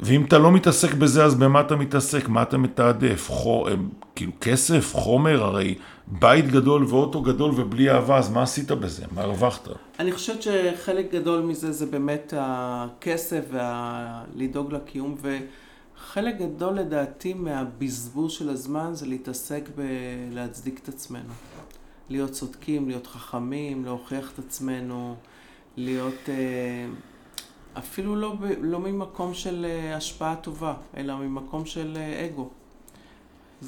[0.04, 2.30] ואם אתה לא מתעסק בזה, אז במה אתה מתעסק?
[2.30, 3.30] מה אתה מתעדף?
[3.30, 3.68] חו...
[3.68, 5.76] אמ, כאילו כסף, חומר, הרי
[6.08, 9.06] בית גדול ואוטו גדול ובלי אהבה, אז מה עשית בזה?
[9.12, 9.68] מה הרווחת?
[10.00, 18.50] אני חושבת שחלק גדול מזה זה באמת הכסף ולדאוג לקיום, וחלק גדול לדעתי מהבזבוז של
[18.50, 21.34] הזמן זה להתעסק בלהצדיק את עצמנו.
[22.10, 25.16] להיות צודקים, להיות חכמים, להוכיח את עצמנו,
[25.78, 26.30] להיות...
[26.30, 26.86] אה,
[27.78, 32.50] אפילו לא, לא ממקום של אה, השפעה טובה, אלא ממקום של אה, אגו.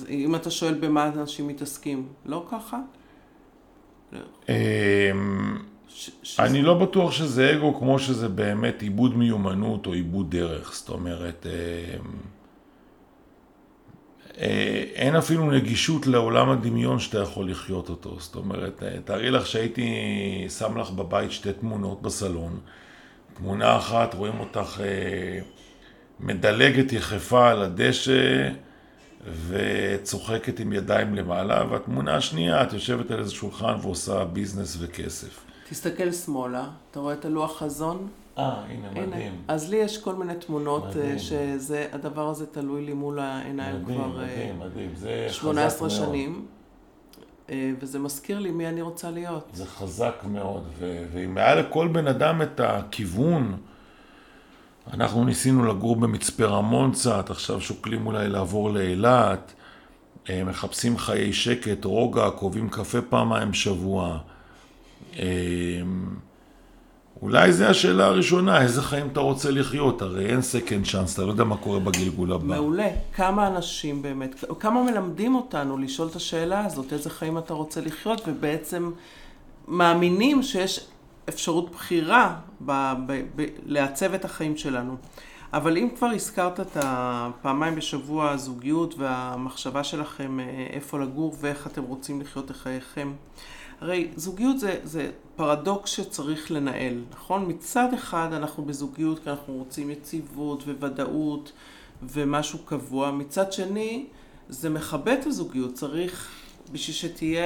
[0.09, 2.79] אם אתה שואל במה אנשים מתעסקים, לא ככה?
[4.49, 5.57] אמ,
[6.39, 11.45] אני לא בטוח שזה אגו כמו שזה באמת עיבוד מיומנות או עיבוד דרך, זאת אומרת,
[11.45, 12.11] אמ,
[14.37, 19.89] אה, אין אפילו נגישות לעולם הדמיון שאתה יכול לחיות אותו, זאת אומרת, תארי לך שהייתי
[20.59, 22.59] שם לך בבית שתי תמונות בסלון,
[23.37, 25.39] תמונה אחת רואים אותך אה,
[26.19, 28.49] מדלגת יחפה על הדשא
[29.47, 35.45] וצוחקת עם ידיים למעלה, והתמונה השנייה, את יושבת על איזה שולחן ועושה ביזנס וכסף.
[35.69, 38.07] תסתכל שמאלה, אתה רואה את הלוח חזון?
[38.37, 39.41] אה, הנה, מדהים.
[39.47, 41.19] אז לי יש כל מיני תמונות אה, מדהים.
[41.19, 44.91] שהדבר הזה תלוי לי מול העיניים מדהים, כבר אה, מדהים, מדהים.
[44.95, 45.97] זה חזק 18 מאוד.
[45.97, 46.54] שנים, אה,
[47.51, 49.49] וזה מזכיר לי מי אני רוצה להיות.
[49.53, 50.63] זה חזק מאוד,
[51.13, 53.57] ואם היה לכל בן אדם את הכיוון,
[54.93, 59.53] אנחנו ניסינו לגור במצפה רמון קצת, עכשיו שוקלים אולי לעבור לאילת,
[60.29, 64.19] אה, מחפשים חיי שקט, רוגע, קובעים קפה פעמיים בשבוע.
[67.21, 70.01] אולי זו השאלה הראשונה, איזה חיים אתה רוצה לחיות?
[70.01, 72.45] הרי אין second chance, אתה לא יודע מה קורה בגלגול הבא.
[72.45, 72.87] מעולה.
[73.13, 78.21] כמה אנשים באמת, כמה מלמדים אותנו לשאול את השאלה הזאת, איזה חיים אתה רוצה לחיות,
[78.27, 78.91] ובעצם
[79.67, 80.87] מאמינים שיש
[81.29, 82.35] אפשרות בחירה
[82.65, 84.95] ב, ב, ב, לעצב את החיים שלנו.
[85.53, 91.83] אבל אם כבר הזכרת את הפעמיים בשבוע הזוגיות והמחשבה שלכם אה, איפה לגור ואיך אתם
[91.83, 93.13] רוצים לחיות את חייכם,
[93.81, 97.45] הרי זוגיות זה, זה פרדוקס שצריך לנהל, נכון?
[97.47, 101.51] מצד אחד אנחנו בזוגיות כי אנחנו רוצים יציבות וודאות
[102.03, 104.05] ומשהו קבוע, מצד שני
[104.49, 106.29] זה מכבה את הזוגיות, צריך
[106.71, 107.43] בשביל שתהיה,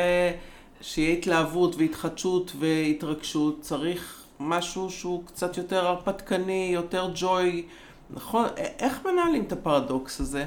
[0.82, 7.66] שיהיה התלהבות והתחדשות והתרגשות, צריך משהו שהוא קצת יותר הרפתקני, יותר ג'וי,
[8.14, 8.46] נכון?
[8.80, 10.46] איך מנהלים את הפרדוקס הזה?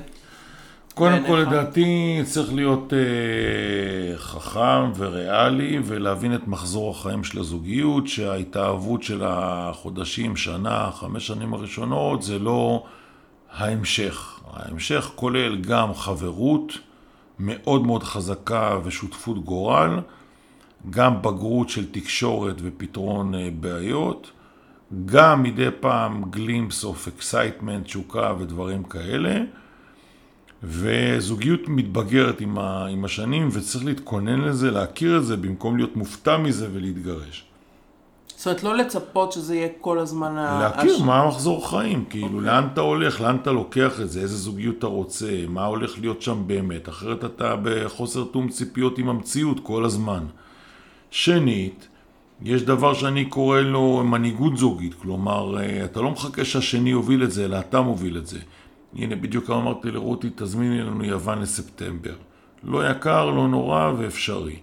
[0.94, 1.26] קודם?
[1.26, 9.22] כל, לדעתי, צריך להיות אה, חכם וריאלי ולהבין את מחזור החיים של הזוגיות, שההתאהבות של
[9.24, 12.84] החודשים, שנה, חמש שנים הראשונות, זה לא
[13.52, 14.40] ההמשך.
[14.52, 16.72] ההמשך כולל גם חברות
[17.38, 20.00] מאוד מאוד חזקה ושותפות גורל,
[20.90, 24.30] גם בגרות של תקשורת ופתרון אה, בעיות,
[25.04, 29.40] גם מדי פעם glimpse of excitement, תשוקה ודברים כאלה.
[30.62, 36.36] וזוגיות מתבגרת עם, ה, עם השנים וצריך להתכונן לזה, להכיר את זה במקום להיות מופתע
[36.36, 37.44] מזה ולהתגרש.
[38.36, 40.34] זאת אומרת, לא לצפות שזה יהיה כל הזמן.
[40.60, 44.36] להכיר הש- מה המחזור חיים, כאילו לאן אתה הולך, לאן אתה לוקח את זה, איזה
[44.36, 49.60] זוגיות אתה רוצה, מה הולך להיות שם באמת, אחרת אתה בחוסר תום ציפיות עם המציאות
[49.62, 50.24] כל הזמן.
[51.10, 51.88] שנית,
[52.44, 57.32] יש דבר שאני קורא לו מנהיגות זוגית, כלומר, אה, אתה לא מחכה שהשני יוביל את
[57.32, 58.38] זה, אלא אתה מוביל את זה.
[58.96, 62.14] הנה, בדיוק אמרתי לרותי, תזמיני לנו יוון לספטמבר.
[62.64, 64.56] לא יקר, לא נורא ואפשרי.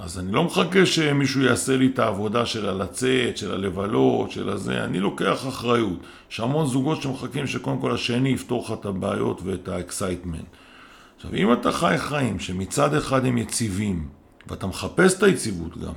[0.00, 4.84] אז אני לא מחכה שמישהו יעשה לי את העבודה של הלצאת, של הלבלות, של הזה,
[4.84, 5.98] אני לוקח אחריות.
[6.30, 10.46] יש המון זוגות שמחכים שקודם כל השני יפתור לך את הבעיות ואת ה excitement.
[11.16, 14.08] עכשיו, אם אתה חי חיים שמצד אחד הם יציבים,
[14.46, 15.94] ואתה מחפש את היציבות גם,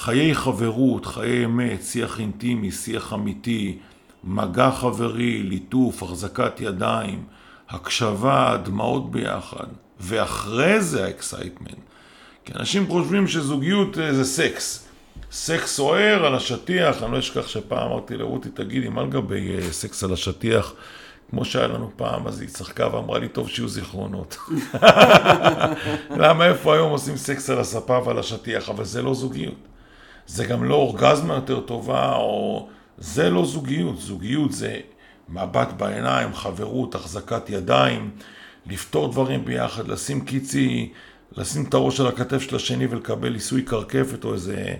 [0.00, 3.78] חיי חברות, חיי אמת, שיח אינטימי, שיח אמיתי,
[4.24, 7.24] מגע חברי, ליטוף, החזקת ידיים,
[7.68, 9.66] הקשבה, דמעות ביחד,
[10.00, 11.78] ואחרי זה ה excitement.
[12.44, 14.88] כי אנשים חושבים שזוגיות אה, זה סקס.
[15.32, 20.04] סקס סוער על השטיח, אני לא אשכח שפעם אמרתי לרותי, תגידי, מה לגבי אה, סקס
[20.04, 20.72] על השטיח?
[21.30, 24.36] כמו שהיה לנו פעם, אז היא צחקה ואמרה לי, טוב שיהיו זיכרונות.
[26.22, 28.68] למה איפה היום עושים סקס על הספה ועל השטיח?
[28.68, 29.68] אבל זה לא זוגיות.
[30.28, 32.68] זה גם לא אורגזמה יותר טובה, או...
[32.98, 34.00] זה לא זוגיות.
[34.00, 34.80] זוגיות זה
[35.28, 38.10] מבט בעיניים, חברות, החזקת ידיים,
[38.66, 40.92] לפתור דברים ביחד, לשים קיצי,
[41.36, 44.74] לשים את הראש על הכתף של השני ולקבל עיסוי קרקפת, או איזה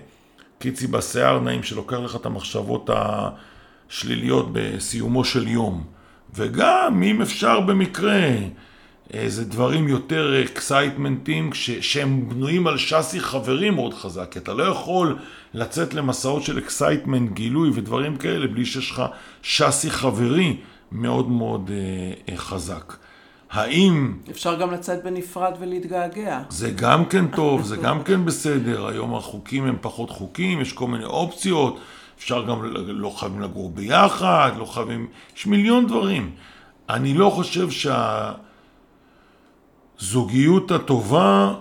[0.59, 5.83] קיצי בשיער נעים שלוקח לך את המחשבות השליליות בסיומו של יום.
[6.33, 8.29] וגם, אם אפשר במקרה,
[9.13, 15.17] איזה דברים יותר אקסייטמנטים שהם בנויים על שסי חברים מאוד חזק, כי אתה לא יכול
[15.53, 19.03] לצאת למסעות של excitement, גילוי ודברים כאלה בלי שיש לך
[19.41, 20.57] שסי חברי
[20.91, 22.95] מאוד מאוד אה, אה, חזק.
[23.51, 26.41] האם אפשר גם לצאת בנפרד ולהתגעגע.
[26.49, 30.87] זה גם כן טוב, זה גם כן בסדר, היום החוקים הם פחות חוקים, יש כל
[30.87, 31.79] מיני אופציות,
[32.17, 35.07] אפשר גם, לא חייבים לגור ביחד, לא חייבים,
[35.37, 36.31] יש מיליון דברים.
[36.89, 37.69] אני לא חושב
[39.99, 41.53] שהזוגיות הטובה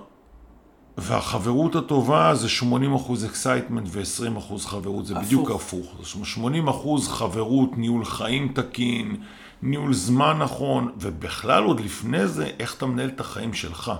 [0.98, 5.94] והחברות הטובה זה 80% excitement ו-20% חברות, זה בדיוק הפוך.
[6.02, 9.16] זאת אומרת, 80% חברות, ניהול חיים תקין,
[9.62, 13.92] ניהול זמן נכון, ובכלל עוד לפני זה, איך אתה מנהל את החיים שלך.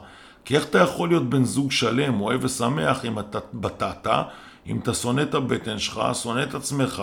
[0.44, 4.22] כי איך אתה יכול להיות בן זוג שלם, אוהב ושמח, אם אתה בטטה,
[4.68, 7.02] אם אתה שונא את הבטן שלך, שונא את עצמך,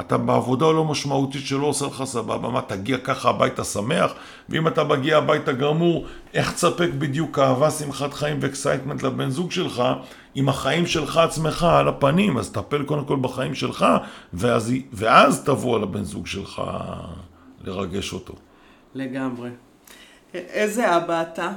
[0.00, 4.12] אתה בעבודה לא משמעותית שלא עושה לך סבבה, מה, תגיע ככה הביתה שמח?
[4.48, 9.50] ואם אתה מגיע הביתה גמור, איך תספק בדיוק אהבה, שמחת חיים ו excitement לבן זוג
[9.50, 9.82] שלך,
[10.36, 13.86] אם החיים שלך עצמך על הפנים, אז טפל קודם כל בחיים שלך,
[14.32, 16.62] ואז, ואז תבוא על הבן זוג שלך
[17.64, 18.34] לרגש אותו.
[18.94, 19.50] לגמרי.
[20.34, 21.52] איזה אבא אתה?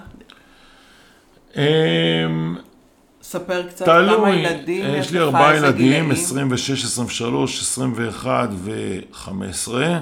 [3.25, 6.11] ספר קצת כמה ילדים יש לי לך, ארבעה איזה ילדים, גילאים.
[6.11, 9.27] 26, 23, 21 ו-15.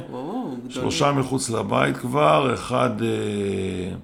[0.09, 0.71] וואו, גדולים.
[0.71, 3.95] שלושה מחוץ לבית כבר, אחד, אה,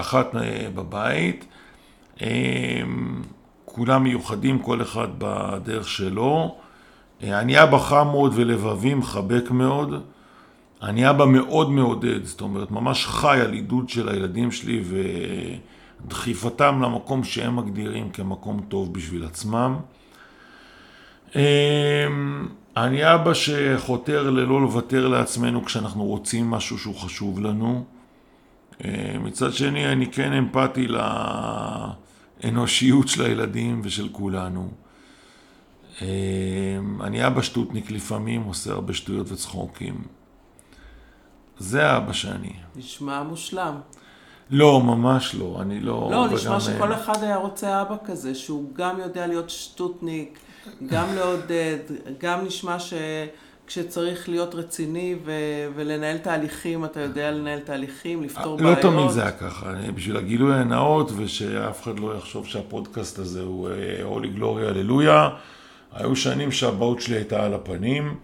[0.00, 1.44] אחת אה, בבית.
[2.22, 2.28] אה,
[3.64, 6.54] כולם מיוחדים, כל אחד בדרך שלו.
[7.22, 10.02] אה, אני אבא חם מאוד ולבבי, מחבק מאוד.
[10.82, 14.82] אני אבא מאוד מעודד, זאת אומרת, ממש חי על עידוד של הילדים שלי
[16.06, 19.76] ודחיפתם למקום שהם מגדירים כמקום טוב בשביל עצמם.
[21.36, 27.84] אמ, אני אבא שחותר ללא לוותר לעצמנו כשאנחנו רוצים משהו שהוא חשוב לנו.
[28.84, 28.90] אמ,
[29.24, 30.88] מצד שני, אני כן אמפתי
[32.44, 34.70] לאנושיות של הילדים ושל כולנו.
[36.02, 40.02] אמ, אני אבא שטותניק לפעמים, עושה הרבה שטויות וצחוקים.
[41.58, 42.52] זה האבא שאני.
[42.76, 43.74] נשמע מושלם.
[44.50, 46.08] לא, ממש לא, אני לא...
[46.12, 50.38] לא, נשמע שכל אה, אחד היה רוצה אבא כזה, שהוא גם יודע להיות שטותניק,
[50.86, 51.76] גם לעודד,
[52.18, 52.76] גם נשמע
[53.66, 55.32] שכשצריך להיות רציני ו-
[55.74, 58.78] ולנהל תהליכים, אתה יודע לנהל תהליכים, לפתור לא בעיות.
[58.78, 63.68] תמיד זה היה ככה, אני- בשביל הגילוי הנאות ושאף אחד לא יחשוב שהפודקאסט הזה הוא
[63.68, 63.74] אה,
[64.04, 65.28] הולי גלוריה הללויה,
[65.92, 68.14] היו שנים שהאבהות שלי הייתה על הפנים,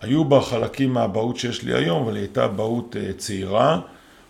[0.00, 3.80] היו בה חלקים מהאבהות שיש לי היום, אבל היא הייתה אבהות אה, צעירה,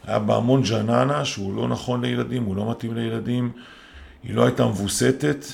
[0.06, 3.50] היה בה המון ג'ננה שהוא לא נכון לילדים, הוא לא מתאים לילדים,
[4.22, 5.44] היא לא הייתה מבוסתת.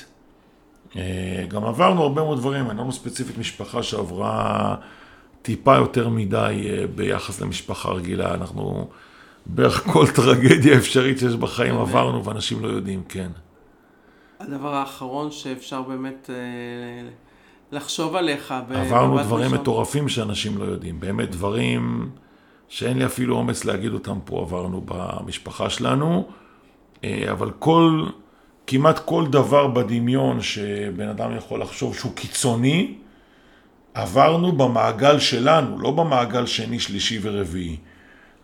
[0.95, 4.75] אה, גם עברנו הרבה מאוד דברים, אין לנו ספציפית משפחה שעברה
[5.41, 8.87] טיפה יותר מדי אה, ביחס למשפחה רגילה, אנחנו
[9.45, 11.77] בערך כל טרגדיה אפשרית שיש בחיים?
[11.77, 13.29] עברנו ואנשים לא יודעים, כן.
[14.39, 17.09] הדבר האחרון שאפשר באמת אה,
[17.71, 18.53] לחשוב עליך.
[18.69, 19.51] עברנו דברים.
[19.51, 22.09] מטורפים שאנשים לא יודעים, באמת דברים
[22.69, 26.27] שאין לי אפילו אומץ להגיד אותם פה עברנו במשפחה שלנו,
[27.03, 28.05] אה, אבל כל,
[28.67, 32.95] כמעט כל דבר בדמיון שבן אדם יכול לחשוב שהוא קיצוני,
[33.93, 37.77] עברנו במעגל שלנו, לא במעגל שני, שלישי ורביעי.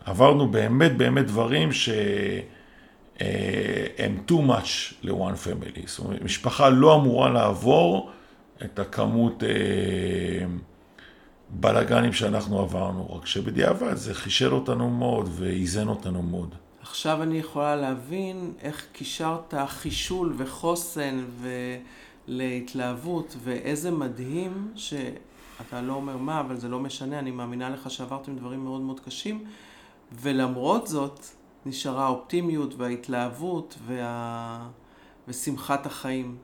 [0.04, 3.22] עברנו באמת באמת דברים שהם
[4.28, 5.80] too much ל-one family.
[5.86, 8.10] זאת אומרת, משפחה לא אמורה לעבור
[8.64, 9.42] את הכמות
[11.50, 16.54] בלאגנים שאנחנו עברנו, רק שבדיעבד זה חישל אותנו מאוד ואיזן אותנו מאוד.
[16.80, 21.24] עכשיו אני יכולה להבין איך קישרת חישול וחוסן
[22.28, 28.36] ולהתלהבות, ואיזה מדהים שאתה לא אומר מה, אבל זה לא משנה, אני מאמינה לך שעברתם
[28.36, 29.44] דברים מאוד מאוד קשים,
[30.12, 31.26] ולמרות זאת
[31.66, 34.68] נשארה האופטימיות וההתלהבות וה...
[35.28, 36.36] ושמחת החיים.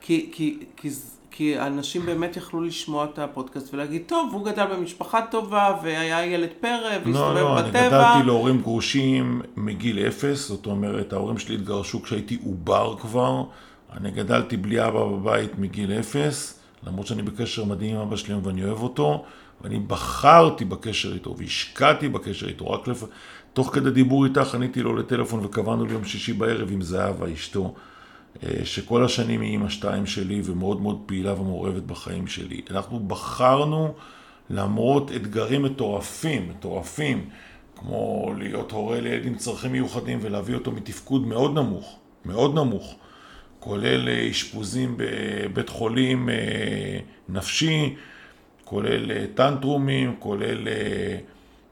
[0.00, 0.90] כי, כי, כי,
[1.30, 6.48] כי אנשים באמת יכלו לשמוע את הפודקאסט ולהגיד, טוב, הוא גדל במשפחה טובה והיה ילד
[6.60, 7.88] פרא והסתובב לא, לא, אני בטבע.
[7.88, 13.44] גדלתי להורים גרושים מגיל אפס, זאת אומרת, ההורים שלי התגרשו כשהייתי עובר כבר.
[13.96, 18.64] אני גדלתי בלי אבא בבית מגיל אפס, למרות שאני בקשר מדהים עם אבא שלי ואני
[18.64, 19.24] אוהב אותו,
[19.60, 22.70] ואני בחרתי בקשר איתו והשקעתי בקשר איתו.
[22.70, 23.04] רק לפ...
[23.52, 27.74] תוך כדי דיבור איתך עניתי לו לטלפון וקבענו ליום שישי בערב עם זהבה, אשתו.
[28.42, 32.60] אה, שכל השנים היא אימא שתיים שלי ומאוד מאוד פעילה ומעורבת בחיים שלי.
[32.70, 33.94] אנחנו בחרנו,
[34.50, 37.28] למרות אתגרים מטורפים, מטורפים,
[37.76, 42.94] כמו להיות הורה לילד עם צרכים מיוחדים ולהביא אותו מתפקוד מאוד נמוך, מאוד נמוך,
[43.60, 47.94] כולל אה, אשפוזים בבית חולים אה, נפשי,
[48.64, 50.68] כולל טנטרומים, כולל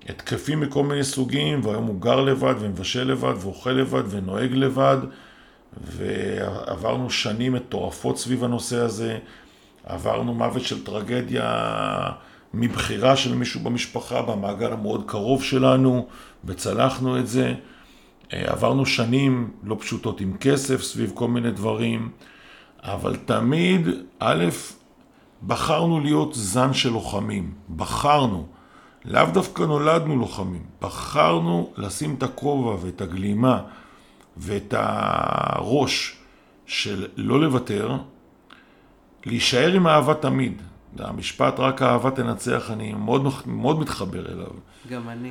[0.09, 4.97] התקפים מכל מיני סוגים, והיום הוא גר לבד ומבשל לבד ואוכל לבד ונוהג לבד.
[5.85, 9.18] ועברנו שנים מטורפות סביב הנושא הזה,
[9.85, 12.11] עברנו מוות של טרגדיה
[12.55, 16.07] מבחירה של מישהו במשפחה במעגל המאוד קרוב שלנו,
[16.45, 17.55] וצלחנו את זה.
[18.33, 22.11] אה, עברנו שנים לא פשוטות עם כסף סביב כל מיני דברים,
[22.83, 24.45] אבל תמיד, א',
[25.47, 28.47] בחרנו להיות זן של לוחמים, בחרנו.
[29.05, 33.62] לאו דווקא נולדנו לוחמים, בחרנו לשים את הכובע ואת הגלימה
[34.39, 36.16] ואת הראש
[36.66, 37.97] של לא לוותר,
[39.26, 40.62] להישאר עם אהבה תמיד.
[40.99, 44.51] המשפט רק האהבה תנצח, אני מאוד, מאוד מתחבר אליו.
[44.91, 45.30] גם אני.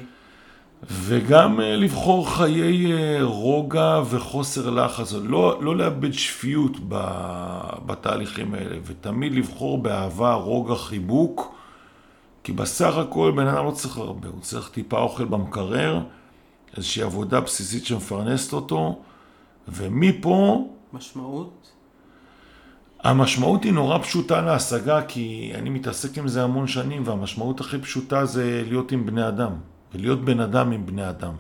[0.90, 6.72] וגם אה, לבחור חיי אה, רוגע וחוסר לחץ, לא, לא לאבד שפיות
[7.86, 11.56] בתהליכים האלה, ותמיד לבחור באהבה, רוגע, חיבוק,
[12.44, 16.02] כי בסך הכל בן אדם לא צריך הרבה, הוא צריך טיפה אוכל במקרר,
[16.78, 19.02] איזושהי עבודה בסיסית שמפרנסת אותו,
[19.68, 21.72] ומפה משמעות?
[23.04, 28.26] המשמעות היא נורא פשוטה להשגה, כי אני מתעסק עם זה המון שנים, והמשמעות הכי פשוטה
[28.26, 29.52] זה להיות עם בני אדם,
[29.94, 31.34] ולהיות בן אדם עם בני אדם.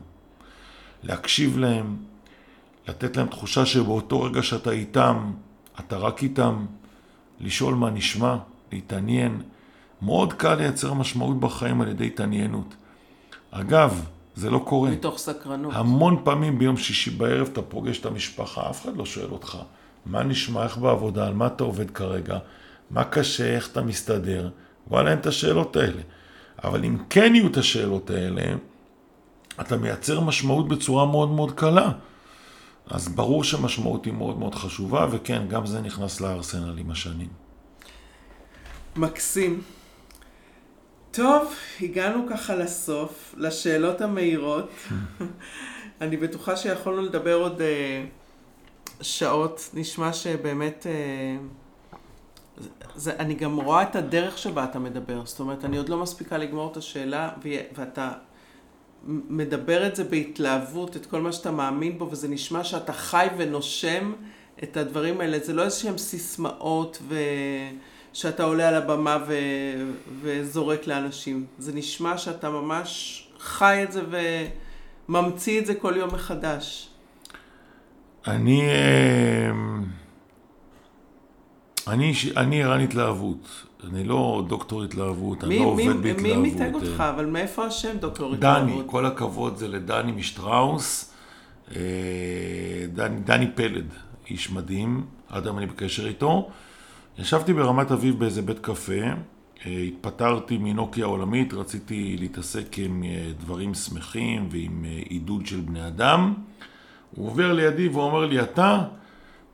[1.04, 1.96] להקשיב להם,
[2.88, 5.32] לתת להם תחושה שבאותו רגע שאתה איתם,
[5.80, 6.66] אתה רק איתם,
[7.40, 8.38] לשאול מה נשמע,
[8.72, 9.42] להתעניין.
[10.02, 12.76] מאוד קל לייצר משמעות בחיים על ידי התעניינות.
[13.52, 14.06] אגב,
[14.38, 14.90] זה לא קורה.
[14.90, 15.74] מתוך סקרנות.
[15.76, 19.58] המון פעמים ביום שישי בערב אתה פוגש את המשפחה, אף אחד לא שואל אותך
[20.06, 22.38] מה נשמע, איך בעבודה, על מה אתה עובד כרגע,
[22.92, 24.50] מה קשה, איך אתה מסתדר,
[24.88, 26.02] וואלה אין את השאלות האלה.
[26.64, 28.56] אבל אם כן יהיו את השאלות האלה,
[29.62, 31.92] אתה מייצר משמעות בצורה מאוד מאוד קלה.
[32.88, 37.30] אז ברור שמשמעות היא מאוד מאוד חשובה, וכן, גם זה נכנס לארסנל עם השנים.
[38.96, 39.62] מקסים.
[41.18, 44.70] טוב, הגענו ככה לסוף, לשאלות המהירות.
[46.02, 49.70] אני בטוחה שיכולנו לדבר עוד uh, שעות.
[49.74, 50.86] נשמע שבאמת...
[50.86, 52.62] Uh,
[52.96, 55.26] זה, אני גם רואה את הדרך שבה אתה מדבר.
[55.26, 57.30] זאת אומרת, אני עוד לא מספיקה לגמור את השאלה,
[57.76, 58.12] ואתה
[59.08, 64.14] מדבר את זה בהתלהבות, את כל מה שאתה מאמין בו, וזה נשמע שאתה חי ונושם
[64.64, 65.40] את הדברים האלה.
[65.40, 67.16] זה לא איזשהם סיסמאות ו...
[68.18, 69.34] שאתה עולה על הבמה ו...
[70.22, 71.46] וזורק לאנשים.
[71.60, 74.02] זה נשמע שאתה ממש חי את זה
[75.10, 76.90] וממציא את זה כל יום מחדש.
[78.28, 78.62] אני...
[78.62, 79.52] אה,
[81.88, 83.66] אני, אני ערן התלהבות.
[83.90, 86.38] אני לא דוקטור התלהבות, מי, אני לא מי, עובד בהתלהבות.
[86.38, 87.04] מי מיתג אותך?
[87.16, 88.86] אבל מאיפה השם דוקטור דני, התלהבות?
[88.88, 91.14] כל הכבוד זה לדני משטראוס.
[91.76, 91.82] אה,
[92.94, 93.86] דני, דני פלד,
[94.30, 96.50] איש מדהים, עד היום אני בקשר איתו.
[97.20, 98.94] ישבתי ברמת אביב באיזה בית קפה,
[99.66, 106.34] אה, התפטרתי מנוקיה העולמית, רציתי להתעסק עם אה, דברים שמחים ועם עידוד של בני אדם.
[107.16, 108.84] הוא עובר לידי ואומר לי, אתה,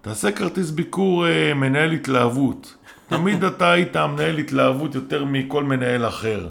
[0.02, 2.76] תעשה כרטיס ביקור מנהל התלהבות.
[3.10, 6.48] תמיד אתה היית מנהל התלהבות יותר מכל מנהל אחר.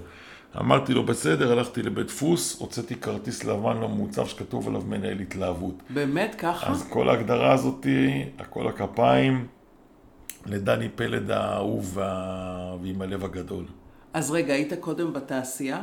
[0.61, 5.83] אמרתי לו, בסדר, הלכתי לבית דפוס, הוצאתי כרטיס לבן לא מעוצב שכתוב עליו מנהל התלהבות.
[5.91, 6.71] באמת ככה?
[6.71, 9.47] אז כל ההגדרה הזאתי, הכל הכפיים,
[10.47, 11.99] לדני פלד האהוב.
[12.83, 13.65] ועם הלב הגדול.
[14.15, 15.83] אז רגע, היית קודם בתעשייה?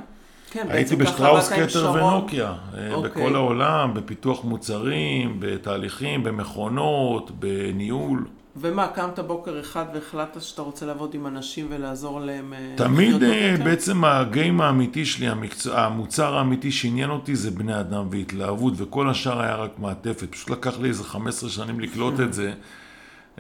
[0.51, 1.91] כן, הייתי בשטראוס קטר.
[1.93, 3.11] ונוקיה, אה, אוקיי.
[3.11, 8.25] בכל העולם, בפיתוח מוצרים, בתהליכים, במכונות, בניהול.
[8.55, 13.55] ומה, קמת בוקר אחד והחלטת שאתה רוצה לעבוד עם אנשים ולעזור להם אה, תמיד אה?
[13.63, 19.41] בעצם הגיים האמיתי שלי, המקצוע, המוצר האמיתי שעניין אותי זה בני אדם והתלהבות, וכל השאר
[19.41, 20.31] היה רק מעטפת.
[20.31, 22.53] פשוט לקח לי איזה 15 שנים לקלוט את זה.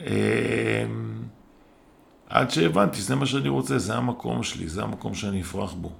[0.07, 0.85] אה,
[2.29, 5.91] עד שהבנתי שזה מה שאני רוצה, זה המקום שלי, זה המקום שאני אפרח בו.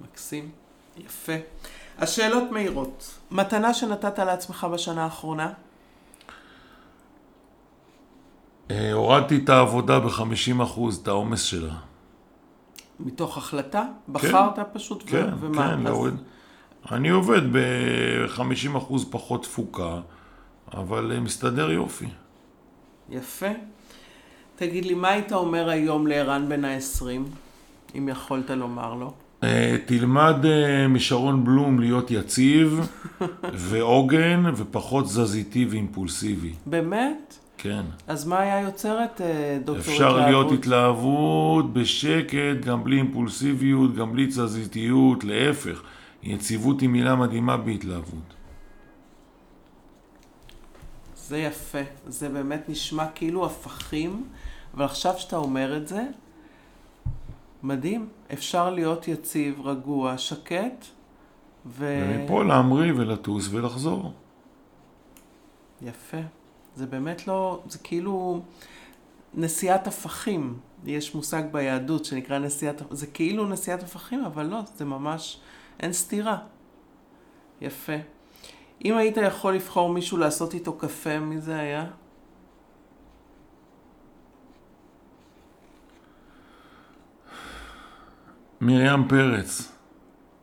[0.00, 0.50] מקסים,
[0.98, 1.32] יפה.
[1.98, 3.14] השאלות מהירות.
[3.30, 5.52] מתנה שנתת לעצמך בשנה האחרונה?
[8.70, 11.74] אה, הורדתי את העבודה ב-50%, את העומס שלה.
[13.00, 13.84] מתוך החלטה?
[14.08, 15.02] בחרת פשוט?
[15.02, 15.68] ו- כן, ומה?
[15.68, 16.14] כן, אז- להוריד.
[16.92, 18.78] אני עובד ב-50%
[19.10, 20.00] פחות תפוקה,
[20.74, 22.06] אבל אה, מסתדר יופי.
[23.10, 23.46] יפה.
[24.56, 27.04] תגיד לי, מה היית אומר היום לערן בן ה-20,
[27.98, 29.12] אם יכולת לומר לו?
[29.44, 32.88] אה, תלמד אה, משרון בלום להיות יציב
[33.68, 36.52] ועוגן ופחות תזזיתי ואימפולסיבי.
[36.66, 37.36] באמת?
[37.58, 37.82] כן.
[38.06, 44.12] אז מה היה יוצר את אה, דוקטור אפשר להיות התלהבות בשקט, גם בלי אימפולסיביות, גם
[44.12, 45.82] בלי תזזיתיות, להפך.
[46.22, 48.37] יציבות היא מילה מדהימה בהתלהבות.
[51.28, 51.78] זה יפה.
[52.06, 54.28] זה באמת נשמע כאילו הפכים,
[54.74, 56.06] אבל עכשיו שאתה אומר את זה,
[57.62, 58.08] מדהים.
[58.32, 60.84] אפשר להיות יציב, רגוע, שקט,
[61.66, 62.04] ו...
[62.08, 64.12] ומפה להמריא ולטוס ולחזור.
[65.82, 66.20] יפה.
[66.76, 68.40] זה באמת לא, זה כאילו
[69.34, 70.58] נשיאת הפכים.
[70.84, 75.40] יש מושג ביהדות שנקרא נשיאת, זה כאילו נשיאת הפכים, אבל לא, זה ממש,
[75.80, 76.38] אין סתירה.
[77.60, 77.96] יפה.
[78.84, 81.86] אם היית יכול לבחור מישהו לעשות איתו קפה, מי זה היה?
[88.60, 89.72] מרים פרץ,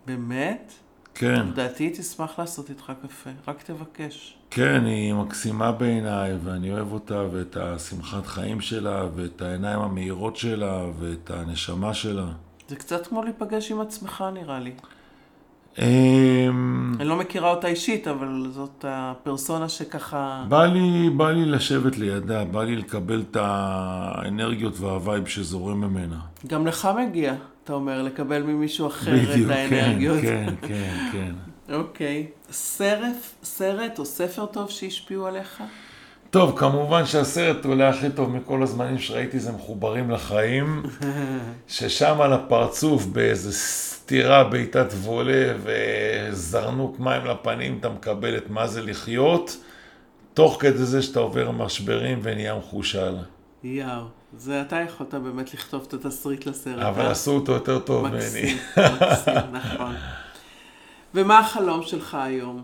[0.06, 0.74] באמת?
[1.16, 1.48] כן.
[1.48, 4.38] לדעתי תשמח לעשות איתך קפה, רק תבקש.
[4.50, 10.86] כן, היא מקסימה בעיניי, ואני אוהב אותה, ואת השמחת חיים שלה, ואת העיניים המאירות שלה,
[11.00, 12.28] ואת הנשמה שלה.
[12.68, 14.74] זה קצת כמו להיפגש עם עצמך נראה לי.
[15.80, 20.44] אמ, אני לא מכירה אותה אישית, אבל זאת הפרסונה שככה...
[20.50, 26.20] בא לי, בא לי לשבת לידה, בא לי לקבל את האנרגיות והווייב שזורם ממנה.
[26.48, 30.22] גם לך מגיע, אתה אומר, לקבל ממישהו אחר את בדיוק, כן, האנרגיות.
[30.22, 31.74] כן, כן, כן.
[31.74, 32.28] אוקיי.
[32.52, 35.64] סרט, סרט או ספר טוב שהשפיעו עליך?
[36.30, 40.84] טוב, כמובן שהסרט אולי הכי טוב מכל הזמנים שראיתי זה מחוברים לחיים,
[41.68, 43.52] ששם על הפרצוף באיזה
[44.06, 49.58] סטירה בעיטת וולה וזרנוק מים לפנים, אתה מקבל את מה זה לחיות,
[50.34, 53.16] תוך כדי זה שאתה עובר משברים ונהיה מחושל.
[53.64, 53.88] יאו,
[54.38, 56.80] זה אתה יכולת באמת לכתוב את התסריט לסרט.
[56.80, 57.12] אבל אה?
[57.12, 58.16] עשו אותו יותר טוב ממני.
[58.18, 59.96] מקסים, מקסים, נכון.
[61.16, 62.64] ומה החלום שלך היום?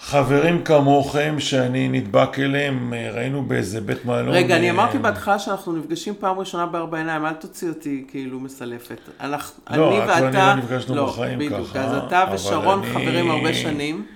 [0.00, 4.28] חברים כמוכם שאני נדבק אליהם, ראינו באיזה בית מלון.
[4.28, 8.40] רגע, אני אה, אמרתי בהתחלה שאנחנו נפגשים פעם ראשונה בארבע עיניים, אל תוציא אותי כאילו
[8.40, 8.98] מסלפת.
[9.20, 10.46] אנחנו, לא, אני את ואני ואתה...
[10.46, 14.06] לא נפגשנו בחיים בדיוק, ככה, אז אתה ושרון אני- חברים הרבה שנים.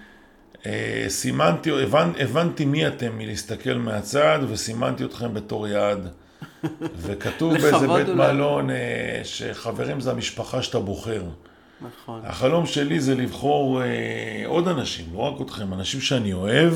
[0.66, 6.08] אה, סימנתי, הבנ, הבנתי מי אתם מלהסתכל מהצד, וסימנתי אתכם בתור יעד.
[7.02, 8.32] וכתוב באיזה בית אולי.
[8.32, 8.76] מלון אה,
[9.24, 11.22] שחברים זה המשפחה שאתה בוחר.
[11.82, 12.20] נכון.
[12.24, 13.86] החלום שלי זה לבחור אה,
[14.46, 16.74] עוד אנשים, לא רק אתכם, אנשים שאני אוהב,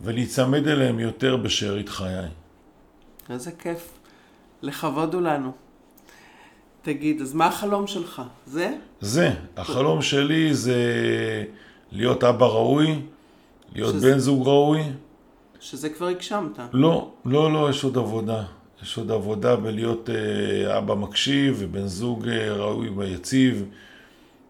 [0.00, 2.26] ולהיצמד אליהם יותר בשארית חיי.
[3.30, 3.88] איזה כיף.
[4.62, 5.52] לכבוד הוא לנו.
[6.82, 8.22] תגיד, אז מה החלום שלך?
[8.46, 8.74] זה?
[9.00, 10.76] זה, החלום שלי זה
[11.92, 13.00] להיות אבא ראוי,
[13.74, 14.82] להיות שזה- בן זוג ראוי.
[15.60, 16.58] שזה כבר הגשמת.
[16.72, 18.42] לא, לא, לא, יש עוד עבודה.
[18.82, 23.64] יש עוד עבודה בלהיות אה, אבא מקשיב ובן זוג אה, ראוי ויציב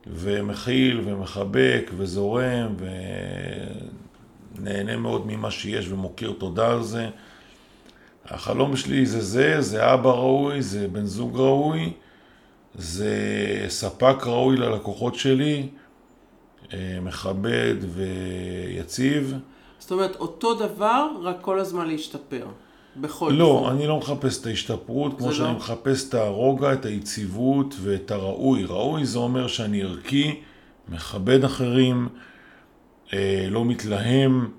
[0.07, 2.75] ומכיל ומחבק וזורם
[4.59, 7.09] ונהנה מאוד ממה שיש ומוקיר תודה על זה.
[8.25, 11.93] החלום שלי זה זה, זה אבא ראוי, זה בן זוג ראוי,
[12.75, 13.17] זה
[13.69, 15.69] ספק ראוי ללקוחות שלי,
[16.73, 19.35] אה, מכבד ויציב.
[19.79, 22.47] זאת אומרת, אותו דבר, רק כל הזמן להשתפר.
[22.97, 23.77] בכל לא, תחום.
[23.77, 25.57] אני לא מחפש את ההשתפרות, כמו זה שאני לא?
[25.57, 28.65] מחפש את הרוגע, את היציבות ואת הראוי.
[28.65, 30.41] ראוי זה אומר שאני ערכי,
[30.89, 32.09] מכבד אחרים,
[33.13, 34.51] אה, לא מתלהם,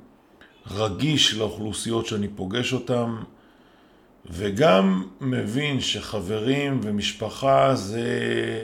[0.72, 3.24] רגיש לאוכלוסיות שאני פוגש אותם,
[4.26, 8.08] וגם מבין שחברים ומשפחה זה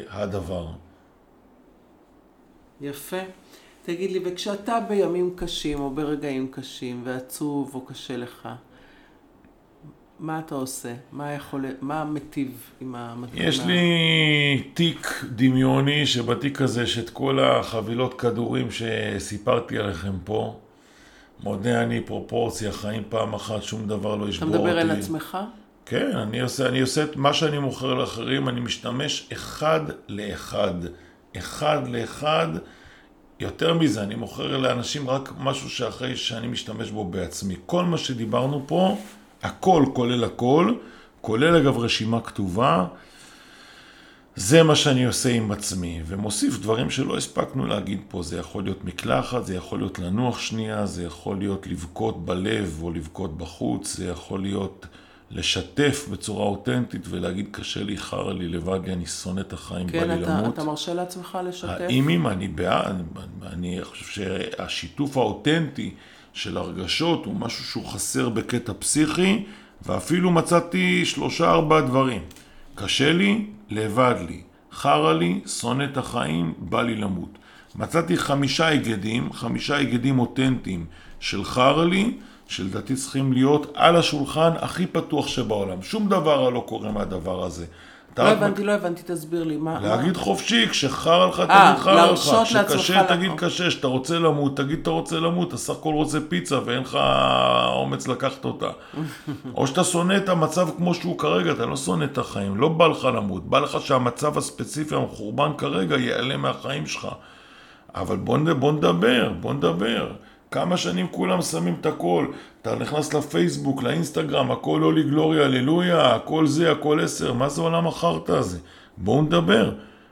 [0.10, 0.68] הדבר.
[2.82, 3.18] יפה.
[3.86, 8.50] תגיד לי, וכשאתה בימים קשים או ברגעים קשים ועצוב או קשה לך,
[10.22, 10.94] מה אתה עושה?
[11.12, 11.66] מה יכול...
[11.82, 12.52] מה מטיב
[12.82, 13.44] עם המתנה?
[13.44, 20.60] יש לי תיק דמיוני, שבתיק הזה יש את כל החבילות כדורים שסיפרתי עליכם פה.
[21.44, 24.60] מודה אני פרופורציה, חיים פעם אחת, שום דבר לא אתה ישבור אותי.
[24.60, 25.38] מדבר על עצמך?
[25.86, 30.74] כן, אני עושה, אני עושה את מה שאני מוכר לאחרים, אני משתמש אחד לאחד.
[31.38, 32.48] אחד לאחד.
[33.40, 37.56] יותר מזה, אני מוכר לאנשים רק משהו שאחרי שאני משתמש בו בעצמי.
[37.66, 38.98] כל מה שדיברנו פה,
[39.44, 40.74] הכל כולל הכל,
[41.22, 42.86] כולל אגב רשימה כתובה,
[44.36, 48.24] זה מה שאני עושה עם עצמי, ומוסיף דברים שלא הספקנו להגיד פה.
[48.24, 52.92] זה יכול להיות מקלחת, זה יכול להיות לנוח שנייה, זה יכול להיות לבכות בלב או
[52.92, 54.86] לבכות בחוץ, זה יכול להיות
[55.32, 59.92] לשתף בצורה אותנטית ולהגיד קשה לי, חרא לי, לבד לי, אני שונא את החיים, בא
[59.92, 60.54] כן, לי אתה, למות.
[60.54, 61.70] אתה מרשה לעצמך לשתף?
[61.70, 63.04] האם אם אני בעד,
[63.44, 65.94] אני חושב שהשיתוף האותנטי
[66.34, 69.44] של הרגשות הוא משהו שהוא חסר בקטע פסיכי,
[69.86, 72.22] ואפילו מצאתי שלושה ארבעה דברים.
[72.76, 74.42] קשה לי, לבד לי.
[74.72, 77.38] חרא לי, שונא את החיים, בא לי למות.
[77.76, 80.86] מצאתי חמישה היגדים, חמישה היגדים אותנטיים
[81.20, 82.14] של חרא לי,
[82.48, 85.82] שלדעתי צריכים להיות על השולחן הכי פתוח שבעולם.
[85.82, 87.66] שום דבר לא קורה מהדבר הזה.
[88.18, 89.58] לא הבנתי, לא הבנתי, תסביר לי.
[89.58, 89.80] מה...
[89.80, 93.38] להגיד חופשי, כשחרא לך אה, תגיד חרא לך, כשקשה תגיד לעבור.
[93.38, 97.00] קשה, כשאתה רוצה למות תגיד אתה רוצה למות, אתה סך הכל רוצה פיצה ואין לך
[97.74, 98.70] אומץ לקחת אותה.
[99.56, 102.88] או שאתה שונא את המצב כמו שהוא כרגע, אתה לא שונא את החיים, לא בא
[102.88, 107.08] לך למות, בא לך שהמצב הספציפי המחורבן כרגע ייעלם מהחיים שלך.
[107.96, 108.38] אבל בוא
[108.72, 110.12] נדבר, בוא נדבר.
[110.52, 112.26] כמה שנים כולם שמים את הכל,
[112.62, 117.88] אתה נכנס לפייסבוק, לאינסטגרם, הכל הולי גלוריה, הללויה, הכל זה, הכל עשר, מה זה עולם
[117.88, 118.60] החרטא הזה?
[118.98, 119.72] בואו נדבר,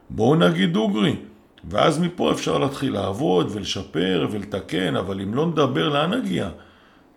[0.10, 1.16] בואו נגיד דוגרי.
[1.70, 6.50] ואז מפה אפשר להתחיל לעבוד ולשפר ולתקן, אבל אם לא נדבר, לאן נגיע?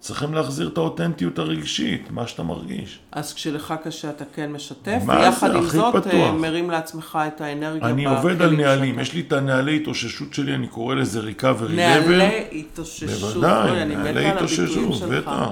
[0.03, 2.99] צריכים להחזיר את האותנטיות הרגשית, מה שאתה מרגיש.
[3.13, 5.55] אז כשלך קשה אתה כן משתף, ויחד?
[5.57, 6.15] עם זאת פתוח.
[6.15, 10.35] אה, מרים לעצמך את האנרגיה אני עובד על נהלים, שאתה- יש לי את הנהלי התאוששות
[10.35, 11.73] שלי, אני קורא לזה recovery level.
[11.73, 13.35] נהלי התאוששות.
[13.35, 15.03] בוודאי, נהלי התאוששות.
[15.03, 15.49] בטח.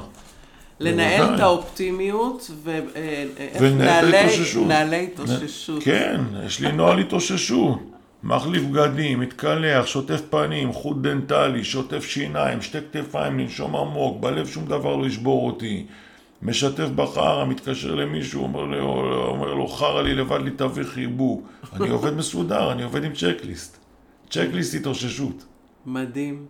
[0.80, 1.34] לנהל בוודאי.
[1.36, 2.50] את האופטימיות.
[2.66, 3.24] אה,
[3.60, 3.74] ונהלי
[4.10, 4.66] נהלי- התאוששות.
[4.66, 5.82] נהלי התאוששות.
[5.82, 7.78] כן, יש לי נוהל התאוששות.
[8.22, 14.66] מחליף בגדים, מתקלח, שוטף פנים, חוט דנטלי, שוטף שיניים, שתי כתפיים, לנשום עמוק, בלב שום
[14.66, 15.86] דבר לא ישבור אותי.
[16.42, 21.48] משתף בחרא, מתקשר למישהו, אומר לו, אומר לו חרא לי לבד לי תביא חיבוק.
[21.76, 23.76] אני עובד מסודר, אני עובד עם צ'קליסט.
[24.30, 25.44] צ'קליסט התאוששות.
[25.86, 26.46] מדהים.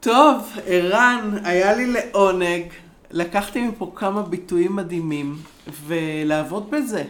[0.00, 2.62] טוב, ערן, היה לי לעונג.
[3.10, 5.36] לקחתי מפה כמה ביטויים מדהימים,
[5.86, 7.04] ולעבוד בזה.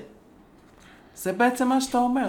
[1.15, 2.29] זה בעצם מה שאתה אומר.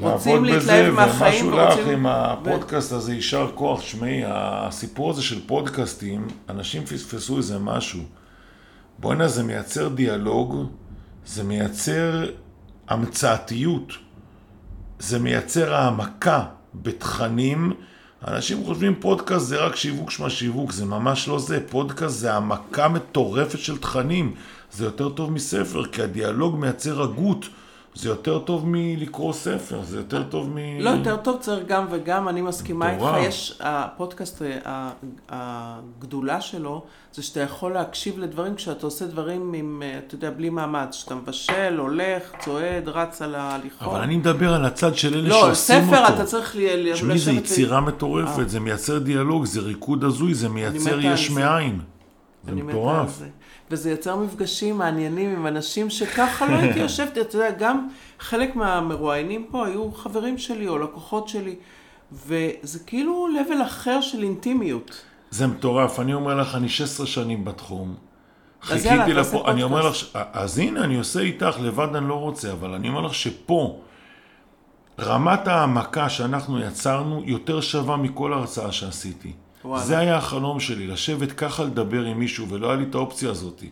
[0.00, 1.92] רוצים לעבוד להתלהב מהחיים ומשהו לך ורוצים...
[1.92, 3.80] עם הפודקאסט הזה, יישר כוח.
[3.80, 8.00] שמעי, הסיפור הזה של פודקאסטים, אנשים פספסו איזה משהו.
[8.98, 10.66] בוא'נה, זה מייצר דיאלוג,
[11.26, 12.24] זה מייצר
[12.88, 13.92] המצאתיות,
[14.98, 16.44] זה מייצר העמקה
[16.74, 17.72] בתכנים.
[18.26, 21.60] אנשים חושבים פודקאסט זה רק שיווק שמה שיווק, זה ממש לא זה.
[21.70, 24.34] פודקאסט זה העמקה מטורפת של תכנים.
[24.72, 27.46] זה יותר טוב מספר, כי הדיאלוג מייצר הגות.
[27.96, 30.80] זה יותר טוב מלקרוא ספר, זה יותר טוב מ...
[30.80, 33.04] לא, יותר טוב צריך גם וגם, אני מסכימה איתך.
[33.20, 34.90] יש, הפודקאסט, ה-
[35.28, 36.82] הגדולה שלו,
[37.12, 40.94] זה שאתה יכול להקשיב לדברים כשאתה עושה דברים עם, אה, אתה יודע, בלי מאמץ.
[40.94, 43.88] שאתה מבשל, הולך, צועד, רץ על ההליכות.
[43.88, 45.96] אבל אני מדבר על הצד של אלה לא, שעושים אותו.
[45.96, 50.48] ספר אתה צריך ל- תשמעי, לשבת יצירה מטורפת, זה מייצר דיאלוג, זה ריקוד הזוי, זה
[50.48, 51.40] מייצר יש זה.
[51.40, 51.80] מאין.
[52.44, 53.22] זה אני מתה על מטורף.
[53.70, 53.76] זה.
[53.76, 57.88] וזה יוצר מפגשים מעניינים עם אנשים שככה לא הייתי יושבת, אתה יודע, גם
[58.18, 61.54] חלק מהמרואיינים פה היו חברים שלי או לקוחות שלי,
[62.12, 65.02] וזה כאילו level אחר של אינטימיות.
[65.30, 67.94] זה מטורף, אני אומר לך, אני 16 שנים בתחום.
[68.62, 72.74] חיכיתי לפה, אני אומר לך, אז הנה, אני עושה איתך, לבד אני לא רוצה, אבל
[72.74, 73.80] אני אומר לך שפה,
[75.00, 79.32] רמת העמקה שאנחנו יצרנו יותר שווה מכל הרצאה שעשיתי.
[79.66, 79.84] וואלה.
[79.84, 83.64] זה היה החלום שלי, לשבת ככה לדבר עם מישהו, ולא היה לי את האופציה הזאת.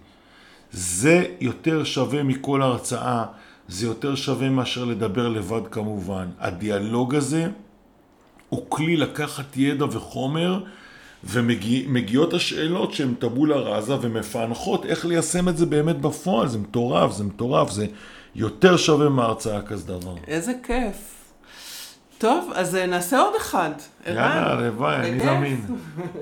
[0.72, 3.24] זה יותר שווה מכל הרצאה,
[3.68, 6.28] זה יותר שווה מאשר לדבר לבד כמובן.
[6.38, 7.48] הדיאלוג הזה
[8.48, 10.60] הוא כלי לקחת ידע וחומר,
[11.24, 16.48] ומגיעות השאלות שהן טבולה ראזה ומפענחות איך ליישם את זה באמת בפועל.
[16.48, 17.86] זה מטורף, זה מטורף, זה
[18.34, 20.14] יותר שווה מהרצאה כזה דבר.
[20.26, 21.23] איזה כיף.
[22.24, 23.70] טוב, אז אה, נעשה עוד אחד.
[24.06, 25.20] יאללה, הלוואי, אני.
[25.20, 25.66] זמין.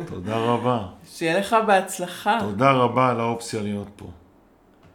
[0.06, 0.78] תודה רבה.
[1.14, 2.38] שיהיה לך בהצלחה.
[2.40, 4.06] תודה רבה על האופציה להיות פה.